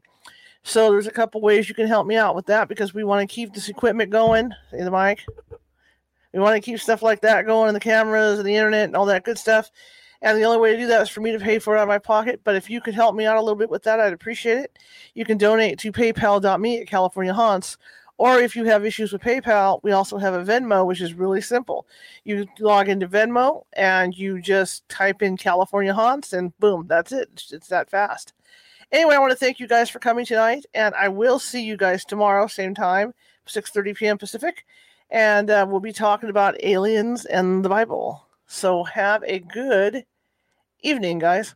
[0.64, 3.28] So there's a couple ways you can help me out with that because we want
[3.28, 4.52] to keep this equipment going.
[4.72, 5.26] See the mic?
[6.34, 8.96] We want to keep stuff like that going, and the cameras and the internet and
[8.96, 9.70] all that good stuff.
[10.24, 11.84] And the only way to do that is for me to pay for it out
[11.84, 12.40] of my pocket.
[12.44, 14.80] But if you could help me out a little bit with that, I'd appreciate it.
[15.14, 17.78] You can donate to paypal.me at California Haunts.
[18.18, 21.42] Or if you have issues with PayPal, we also have a Venmo, which is really
[21.42, 21.88] simple.
[22.24, 27.44] You log into Venmo and you just type in California Haunts, and boom, that's it.
[27.52, 28.34] It's, that fast.
[28.92, 31.76] Anyway, I want to thank you guys for coming tonight, and I will see you
[31.76, 33.14] guys tomorrow, same time,
[33.48, 34.18] 6:30 p.m.
[34.20, 34.64] Pacific,
[35.10, 38.28] and uh, we'll be talking about aliens and the Bible.
[38.46, 40.06] So have a good
[40.84, 41.56] evening, guys.